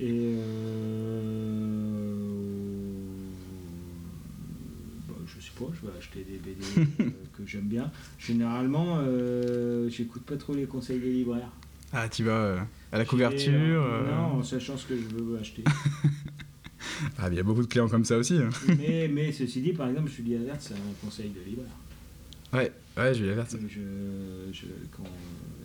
[0.00, 2.14] Et euh,
[5.08, 6.64] bah, je sais pas, je vais acheter des BD
[7.00, 7.90] euh, que j'aime bien.
[8.18, 11.50] Généralement, euh, j'écoute pas trop les conseils des libraires.
[11.92, 15.64] Ah, tu vas à la couverture Non, en sachant ce que je veux acheter.
[17.18, 18.36] Ah, il y a beaucoup de clients comme ça aussi.
[18.38, 18.48] hein.
[18.78, 21.66] mais, mais ceci dit, par exemple, Julie Alert, c'est un conseil de libraire.
[22.52, 23.56] Ouais, ouais, je la verte.
[23.68, 23.80] Je,
[24.52, 24.66] je,
[24.96, 25.02] quand,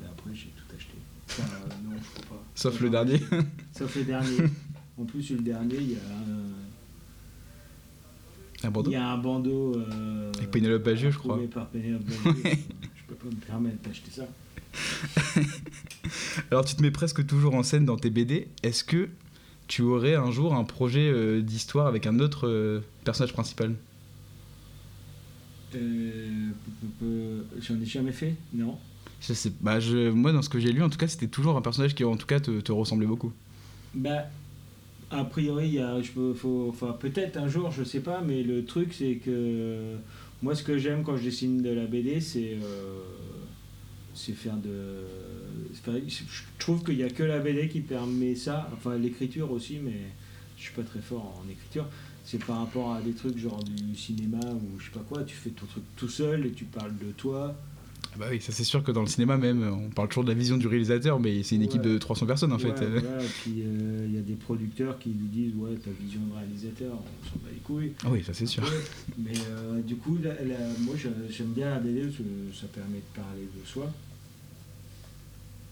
[0.05, 0.93] après, j'ai tout acheté.
[1.29, 2.43] Enfin, euh, non, je crois pas.
[2.55, 3.21] Sauf le dernier.
[3.77, 4.37] Sauf le dernier.
[4.99, 5.99] En plus, le dernier, il y a
[8.63, 9.75] un, Un bandeau il y a un bandeau.
[9.77, 11.35] euh, Avec Pénélope Bagieux, je crois.
[11.35, 12.41] approuvé par Pénélope Bagieux.
[12.95, 14.27] je peux pas me permettre d'acheter ça.
[16.51, 18.47] Alors, tu te mets presque toujours en scène dans tes BD.
[18.63, 19.09] Est-ce que
[19.67, 23.75] tu aurais un jour un projet euh, d'histoire avec un autre euh, personnage principal?
[25.75, 26.49] Euh,
[27.61, 28.77] J'en ai jamais fait, non.
[29.61, 31.95] Bah, je, Moi, dans ce que j'ai lu, en tout cas, c'était toujours un personnage
[31.95, 33.31] qui, en tout cas, te, te ressemblait beaucoup.
[33.93, 34.25] Bah,
[35.09, 39.15] a priori, y a, enfin, peut-être un jour, je sais pas, mais le truc, c'est
[39.15, 39.95] que
[40.41, 43.01] moi, ce que j'aime quand je dessine de la BD, c'est euh,
[44.13, 45.03] c'est faire de.
[46.07, 46.23] je
[46.59, 50.01] trouve qu'il n'y a que la BD qui permet ça, enfin, l'écriture aussi, mais
[50.57, 51.85] je suis pas très fort en écriture.
[52.25, 55.35] C'est par rapport à des trucs genre du cinéma ou je sais pas quoi, tu
[55.35, 57.55] fais ton truc tout seul et tu parles de toi.
[58.19, 60.29] Ah bah oui, ça c'est sûr que dans le cinéma même, on parle toujours de
[60.31, 61.93] la vision du réalisateur, mais c'est une équipe Ouais.
[61.93, 62.69] de 300 personnes en fait.
[62.69, 63.01] Ouais,
[63.43, 66.93] puis euh, il y a des producteurs qui lui disent Ouais, ta vision de réalisateur,
[66.93, 67.93] on s'en bat les couilles.
[68.03, 68.63] Ah oui, ça c'est sûr.
[69.19, 70.95] Mais euh, du coup, la- la- moi
[71.29, 72.23] j'aime bien la BD parce que
[72.59, 73.91] ça permet de parler de soi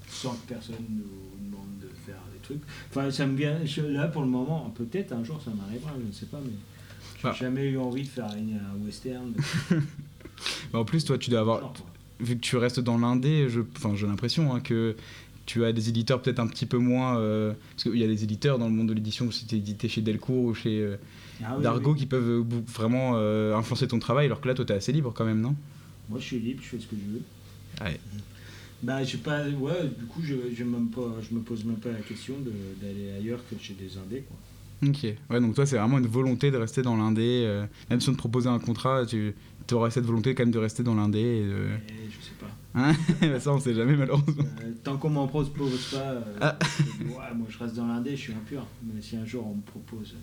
[0.08, 2.62] sans que personne nous demande de faire des trucs.
[2.90, 6.08] Enfin, ça me vient je- là pour le moment, peut-être un jour ça m'arrivera, je
[6.08, 6.52] ne sais pas, mais
[7.22, 7.34] j'ai Ah.
[7.34, 9.34] jamais eu envie de faire un, un western.
[10.74, 11.72] Bah, en plus, toi, tu dois avoir.
[12.20, 14.96] Vu que tu restes dans l'indé, je, enfin, j'ai l'impression hein, que
[15.46, 17.18] tu as des éditeurs peut-être un petit peu moins.
[17.20, 19.58] euh, parce qu'il y a des éditeurs dans le monde de l'édition, si tu es
[19.60, 20.98] édité chez Delcourt ou chez euh,
[21.44, 22.00] Ah oui, Dargo, oui.
[22.00, 22.44] qui peuvent euh,
[22.74, 25.42] vraiment euh, influencer ton travail, alors que là, toi, tu es assez libre quand même,
[25.42, 25.56] non?
[26.10, 27.86] Moi je suis libre, je fais ce que je veux.
[27.86, 28.00] Ouais.
[28.84, 29.48] Bah, j'ai pas.
[29.48, 32.52] Ouais, du coup, je, je, même pas, je me pose même pas la question de-
[32.86, 34.38] d'aller ailleurs que chez des indés, quoi.
[34.90, 35.06] Ok.
[35.30, 37.44] Ouais, donc toi, c'est vraiment une volonté de rester dans l'indé.
[37.46, 39.34] euh, même si on te proposait un contrat, tu
[39.74, 41.20] aurais cette volonté quand même de rester dans l'indé.
[41.20, 42.48] et de- Et je sais pas.
[42.76, 44.44] Hein Bah, Ça, on sait jamais, malheureusement.
[44.62, 46.58] Euh, tant qu'on m'en propose pas, euh, Ah.
[47.02, 48.66] ouais, moi je reste dans l'indé, je suis impur.
[48.84, 50.14] Mais si un jour on me propose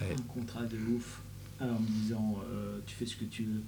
[0.00, 0.08] Ouais.
[0.12, 1.20] un contrat de ouf,
[1.60, 3.62] en me disant euh, tu fais ce que tu veux,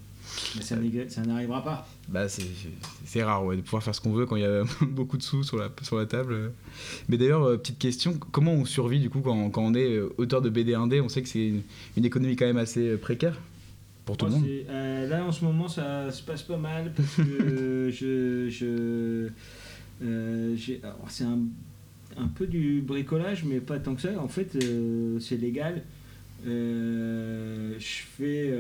[0.57, 1.89] mais ça n'arrivera pas.
[2.09, 5.16] Bah, c'est- rare ouais, de pouvoir faire ce qu'on veut quand il y a beaucoup
[5.16, 6.53] de sous sur la, sur la table.
[7.09, 10.12] Mais d'ailleurs, euh, petite question, comment on survit du coup quand, quand on est euh,
[10.18, 11.01] auteur de BD indé?
[11.01, 11.62] On sait que c'est une,
[11.97, 13.39] une économie quand même assez euh, précaire
[14.09, 14.48] pour tout le Moi, monde.
[14.48, 18.48] c'est- euh, là en ce moment ça se passe pas mal parce que je.
[18.48, 19.28] je
[20.02, 20.56] euh,
[21.09, 21.38] c'est un,
[22.16, 24.18] un peu du bricolage, mais pas tant que ça.
[24.18, 25.82] En fait, euh, c'est légal.
[26.46, 27.78] Je
[28.16, 28.56] fais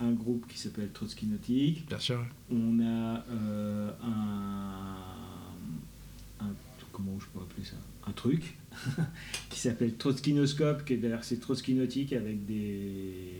[0.00, 1.86] un groupe qui s'appelle Trotsky Nautique.
[1.88, 2.24] Bien sûr.
[2.50, 3.88] On a un,
[6.40, 6.54] un-
[6.92, 7.74] Comment je peux appeler ça?
[8.06, 8.56] Un truc
[9.50, 13.33] qui s'appelle Trotskinoscope, qui est d'ailleurs c'est Trotsky Nautique avec des,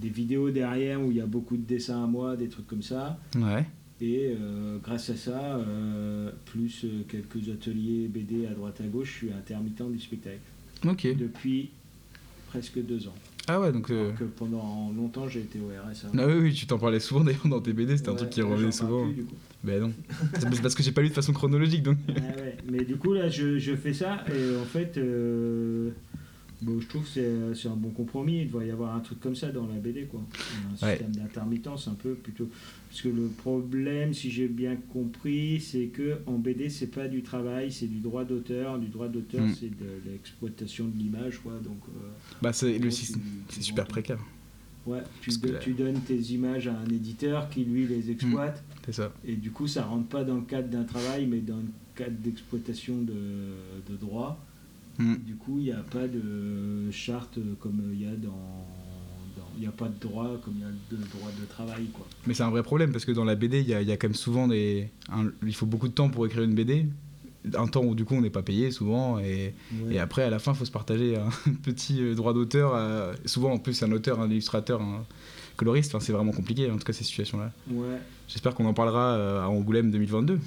[0.00, 2.82] des vidéos derrière où il y a beaucoup de dessins à moi, des trucs comme
[2.82, 3.18] ça.
[3.36, 3.66] Ouais.
[4.00, 9.08] Et euh, grâce à ça, euh, plus euh, quelques ateliers BD à droite à gauche,
[9.12, 10.38] je suis intermittent du spectacle
[10.86, 11.06] Ok.
[11.18, 11.68] depuis
[12.48, 13.14] presque deux ans.
[13.46, 13.90] Ah ouais, donc.
[13.90, 16.08] euh, que pendant longtemps, j'ai été au RSA.
[16.16, 18.42] Ah oui, oui, tu t'en parlais souvent d'ailleurs dans tes BD, c'était un truc qui
[18.42, 19.04] revenait souvent.
[19.06, 19.34] plus, du coup.
[19.64, 19.92] Ben non.
[20.38, 21.98] C'est parce que j'ai pas lu de façon chronologique donc.
[22.08, 22.56] Ouais.
[22.70, 24.98] Mais du coup, là, je, je fais ça et en fait,
[26.62, 28.42] bon, je trouve que c'est c'est un bon compromis.
[28.42, 30.20] Il doit y avoir un truc comme ça dans la BD, quoi.
[30.20, 30.92] Un Ouais.
[30.96, 32.48] système d'intermittence un peu plutôt.
[32.88, 37.22] Parce que le problème, si j'ai bien compris, c'est que en BD, c'est pas du
[37.22, 38.78] travail, c'est du droit d'auteur.
[38.78, 39.54] Du droit d'auteur, Mm.
[39.58, 41.52] c'est de l'exploitation de l'image, quoi.
[41.62, 42.08] Donc, euh,
[42.42, 43.22] Bah c'est le système.
[43.48, 44.18] C'est super précaire,
[44.86, 48.62] Ouais, tu, là- donnes tes images à un éditeur qui lui les exploite.
[48.86, 49.12] c'est ça.
[49.24, 52.16] Et du coup, ça rentre pas dans le cadre d'un travail, mais dans le cadre
[52.18, 53.12] d'exploitation de,
[53.92, 54.42] de droit.
[55.00, 55.14] Mm.
[55.26, 58.66] Du coup, il n'y a pas de charte comme il y a dans.
[59.56, 61.86] Il n'y a pas de droit comme il y a de droit de travail.
[61.92, 62.06] Quoi.
[62.26, 63.92] Mais c'est un vrai problème parce que dans la BD, il y a, il y
[63.92, 64.88] a quand même souvent des.
[65.12, 66.86] un- il faut beaucoup de temps pour écrire une BD.
[67.56, 69.94] Un temps où du coup on n'est pas payé souvent et, Ouais.
[69.94, 71.30] et après à la fin il faut se partager un
[71.62, 72.74] petit euh, droit d'auteur.
[72.74, 75.04] à- Souvent en plus c'est un auteur, un illustrateur, un
[75.56, 75.94] coloriste.
[75.94, 77.50] Enfin, c'est vraiment compliqué en tout cas ces situations-là.
[77.70, 77.96] Ouais.
[78.28, 80.38] J'espère qu'on en parlera euh, à Angoulême 2022.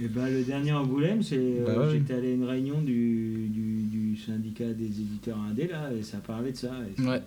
[0.00, 1.92] Et ben, le dernier Angoulême, c'est euh, Bah ouais.
[1.92, 6.18] j'étais allé à une réunion du, du, du syndicat des éditeurs indés là, et ça
[6.18, 6.72] parlait de ça.
[6.90, 7.22] Et, c'est- Ouais.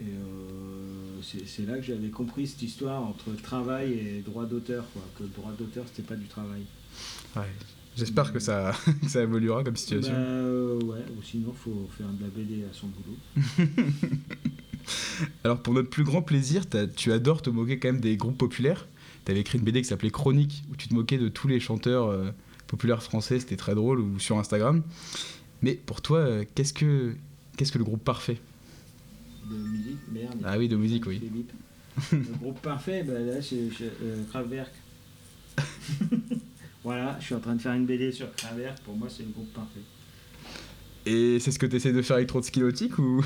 [0.00, 5.02] et, euh, c'est là que j'avais compris cette histoire entre travail et droit d'auteur, quoi.
[5.18, 6.62] Que le droit d'auteur, c'était pas du travail.
[7.36, 7.42] Ouais.
[7.96, 8.72] J'espère que ça,
[9.02, 10.12] que ça évoluera comme situation.
[10.14, 13.18] Bah, euh, ouais, ou sinon, faut faire de la BD à son boulot.
[15.44, 16.62] Alors pour notre plus grand plaisir,
[16.96, 18.86] tu adores te moquer quand même des groupes populaires?
[19.24, 21.60] Tu avais écrit une BD qui s'appelait Chronique, où tu te moquais de tous les
[21.60, 22.30] chanteurs euh,
[22.66, 24.82] populaires français, c'était très drôle, ou sur Instagram.
[25.62, 27.14] Mais pour toi, euh, qu'est-ce que
[27.56, 28.38] qu'est-ce que le groupe parfait?
[29.50, 30.38] De musique, merde.
[30.44, 31.20] Ah oui, de musique, oui.
[32.12, 34.70] Le groupe parfait, bah là, c'est euh, Kraftwerk.
[36.84, 38.80] voilà, je suis en train de faire une BD sur Kraftwerk.
[38.80, 39.80] Pour moi, c'est le groupe parfait.
[41.04, 43.24] Et c'est ce que tu essaies de faire avec Trotsky Nautique ou?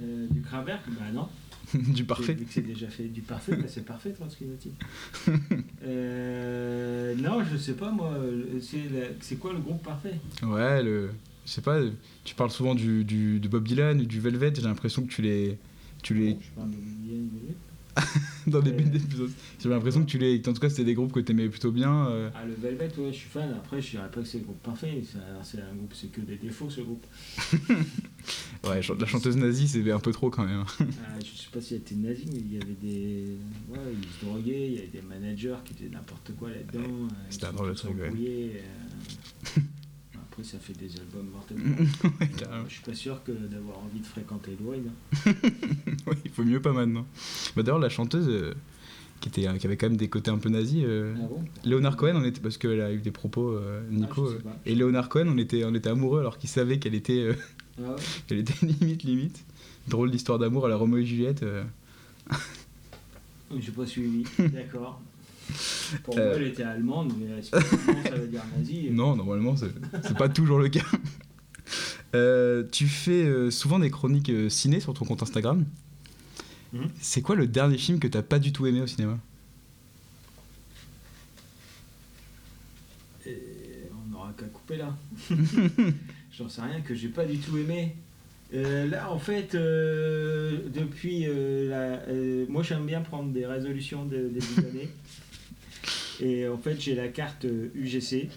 [0.00, 0.80] Euh, du Kraftwerk?
[0.88, 1.28] Bah non.
[1.94, 4.74] du parfait Vu que c'est déjà fait du parfait, bah c'est parfait, Trotsky Nautique.
[5.84, 8.12] euh, non, je sais pas, moi.
[8.14, 8.58] euh,
[9.20, 10.14] C'est quoi le groupe parfait?
[10.42, 11.10] Ouais, le...
[11.46, 11.80] je sais pas,
[12.24, 15.58] tu parles souvent du, du- de Bob Dylan, du Velvet, j'ai l'impression que tu les...
[16.02, 16.30] Tu les...
[16.30, 17.56] Je parle de Liliane Velvet.
[18.46, 18.72] Dans les.
[18.72, 19.28] BD, plutôt.
[19.60, 20.40] J'ai l'impression que tu les...
[20.48, 22.08] En tout cas, c'était des groupes que t'aimais plutôt bien.
[22.08, 22.30] euh.
[22.34, 23.50] Ah, le Velvet, ouais, je suis fan.
[23.54, 25.02] Après, je dirais pas que c'est le groupe parfait.
[25.10, 27.06] C'est un- C'est un groupe, c'est que des défauts, ce groupe.
[28.64, 30.62] Ouais, la chanteuse nazie, c'est un peu trop quand même.
[30.80, 33.24] Ah, je sais pas si elle était nazie, mais il y avait des.
[33.68, 36.80] Ouais, ils se droguaient, il y avait des managers qui étaient n'importe quoi là-dedans.
[36.84, 38.12] euh, C'était un drôle de truc, ouais.
[38.14, 39.60] euh.
[40.42, 41.28] Après, ça fait des albums.
[42.20, 42.64] Ouais, carrément.
[42.68, 44.78] je suis pas sûr que d'avoir envie de fréquenter Louis.
[45.26, 45.32] Hein.
[46.24, 47.06] Il faut mieux pas maintenant.
[47.56, 48.54] Bah, D'ailleurs, la chanteuse, euh,
[49.20, 51.44] qui, était, qui avait quand même des côtés un peu nazis, euh, Ah bon?
[51.64, 54.28] Léonard Cohen, on était, parce qu'elle a eu des propos, euh, Nico.
[54.40, 54.56] Ah, pas.
[54.66, 57.36] et Léonard Cohen, on était, on était amoureux alors qu'il savait qu'elle était,
[57.78, 57.96] Ah ouais?
[58.26, 59.44] qu'elle était limite, limite.
[59.88, 61.42] Drôle d'histoire d'amour à la Roméo et Juliette.
[61.42, 61.64] euh.
[63.58, 64.24] J'ai pas suivi.
[64.38, 65.00] D'accord.
[66.04, 66.28] Pour Euh.
[66.28, 69.70] moi, elle était allemande, mais est-ce que allemand, ça veut dire nazi Non, normalement, c'est
[70.02, 70.84] c'est pas toujours le cas.
[72.14, 75.64] Euh, tu fais euh, souvent des chroniques euh, ciné sur ton compte Instagram.
[76.74, 76.88] Mhm.
[77.00, 79.18] C'est quoi le dernier film que t'as pas du tout aimé au cinéma?
[83.26, 83.38] Et
[83.92, 84.94] on n'aura qu'à couper là.
[86.36, 87.94] J'en sais rien que j'ai pas du tout aimé.
[88.52, 91.24] Là, en fait, depuis.
[91.68, 92.02] la-
[92.48, 94.88] moi, j'aime bien prendre des résolutions de début d'année.
[96.22, 98.28] Et en fait, j'ai la carte euh, UGC.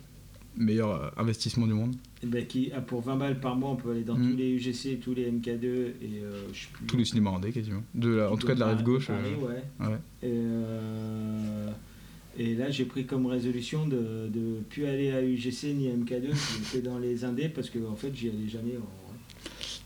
[0.58, 1.96] Meilleur euh, investissement du monde.
[2.24, 4.32] eh ben, qui, ah, pour 20 balles par mois, on peut aller dans Mhm.
[4.32, 6.86] tous les UGC, tous les MK2 et euh, je sais plus.
[6.88, 7.84] Tous les cinémas indés quasiment.
[7.94, 9.08] De la- en tout cas de la rive gauche.
[9.08, 9.88] Paris, euh, ouais.
[9.88, 9.98] ouais.
[10.24, 11.70] Et, euh,
[12.38, 16.30] et là, j'ai pris comme résolution de ne plus aller à UGC ni à MK2,
[16.74, 18.78] j'étais dans les indés parce que en fait, j'y allais jamais.
[18.78, 19.05] en.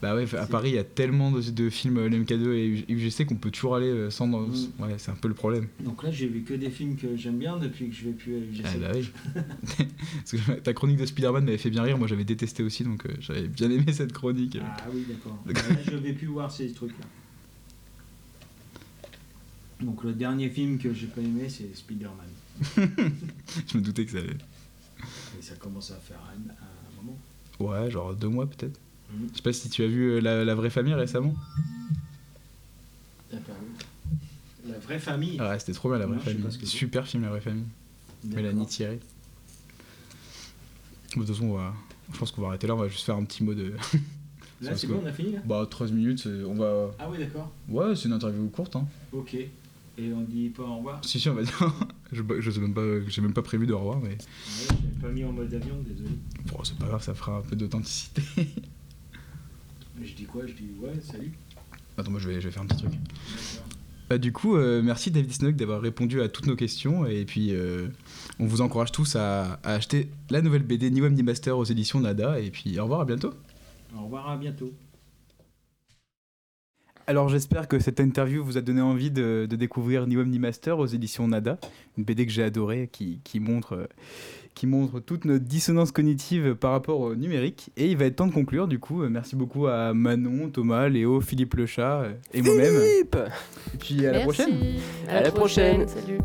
[0.02, 3.26] Bah ouais, à Paris, il y a tellement de, de films euh, LMK2 et UGC
[3.26, 4.28] qu'on peut toujours aller euh, sans.
[4.30, 4.54] dans- Mm.
[4.80, 5.68] Ouais, c'est un peu le problème.
[5.82, 8.36] Donc là, j'ai vu que des films que j'aime bien depuis que je vais plus
[8.36, 8.64] à UGC.
[8.66, 9.12] Ah bah oui.
[10.16, 13.06] Parce que ta chronique de Spider-Man m'avait fait bien rire, moi j'avais détesté aussi, donc
[13.06, 14.58] euh, j'avais bien aimé cette chronique.
[14.62, 15.38] Ah oui, d'accord.
[15.46, 17.06] Bah là, je vais plus voir ces trucs-là.
[19.82, 22.76] Donc le dernier film que j'ai pas aimé, c'est Spider-Man.
[23.68, 24.36] Je me doutais que ça allait.
[25.38, 27.18] Et ça commence à faire un, un moment.
[27.60, 28.78] Ouais, genre deux mois peut-être.
[29.32, 31.36] Je sais pas si tu as vu euh, la, La vraie famille récemment.
[34.68, 35.38] La vraie famille.
[35.40, 36.68] Ah ouais, c'était trop bien la vraie Non, je famille.
[36.68, 37.66] Super film la vraie famille.
[38.24, 39.00] Mélanie Thierry.
[41.16, 41.74] Bon, de toute façon, on va...
[42.14, 43.74] je pense qu'on va arrêter là, on va juste faire un petit mot de.
[44.62, 46.92] Là, c'est bon, on a fini là Bah, 13 minutes, on va.
[47.00, 47.52] Ah oui, d'accord.
[47.68, 48.88] Ouais, c'est une interview courte, hein.
[49.12, 49.34] Ok.
[49.36, 51.74] Et on dit pas au revoir Si, si, on va dire.
[52.12, 54.18] je, je sais même pas, j'ai même pas prévu de revoir, mais Ouais,
[54.68, 56.10] J'avais pas mis en mode avion, désolé.
[56.46, 58.22] bon, c'est pas grave, ça fera un peu d'authenticité.
[60.02, 60.46] Je dis quoi?
[60.46, 61.32] Je dis ouais, salut.
[61.98, 62.94] Attends, moi je vais, je vais faire un petit truc.
[64.10, 67.06] Bah, du coup, euh, merci David Snook d'avoir répondu à toutes nos questions.
[67.06, 67.90] Et puis, euh,
[68.40, 71.64] on vous encourage tous à, à acheter la nouvelle BD Ni Web ni Master aux
[71.66, 72.40] éditions Nada.
[72.40, 73.34] Et puis, au revoir, à bientôt.
[73.96, 74.74] Au revoir, à bientôt.
[77.06, 80.40] Alors, j'espère que cette interview vous a donné envie de, de découvrir Ni Web ni
[80.40, 81.60] Master aux éditions Nada,
[81.98, 83.74] une BD que j'ai adorée qui, qui montre.
[83.74, 83.88] euh,
[84.60, 87.70] qui montre toute notre dissonance cognitive par rapport au numérique.
[87.78, 89.08] Et il va être temps de conclure, du coup.
[89.08, 92.76] Merci beaucoup à Manon, Thomas, Léo, Philippe Le Chat euh, et moi-même.
[92.78, 93.18] Philippe
[93.74, 94.50] Et puis à la prochaine.
[95.08, 95.88] À, À la prochaine.
[95.88, 96.18] Salut.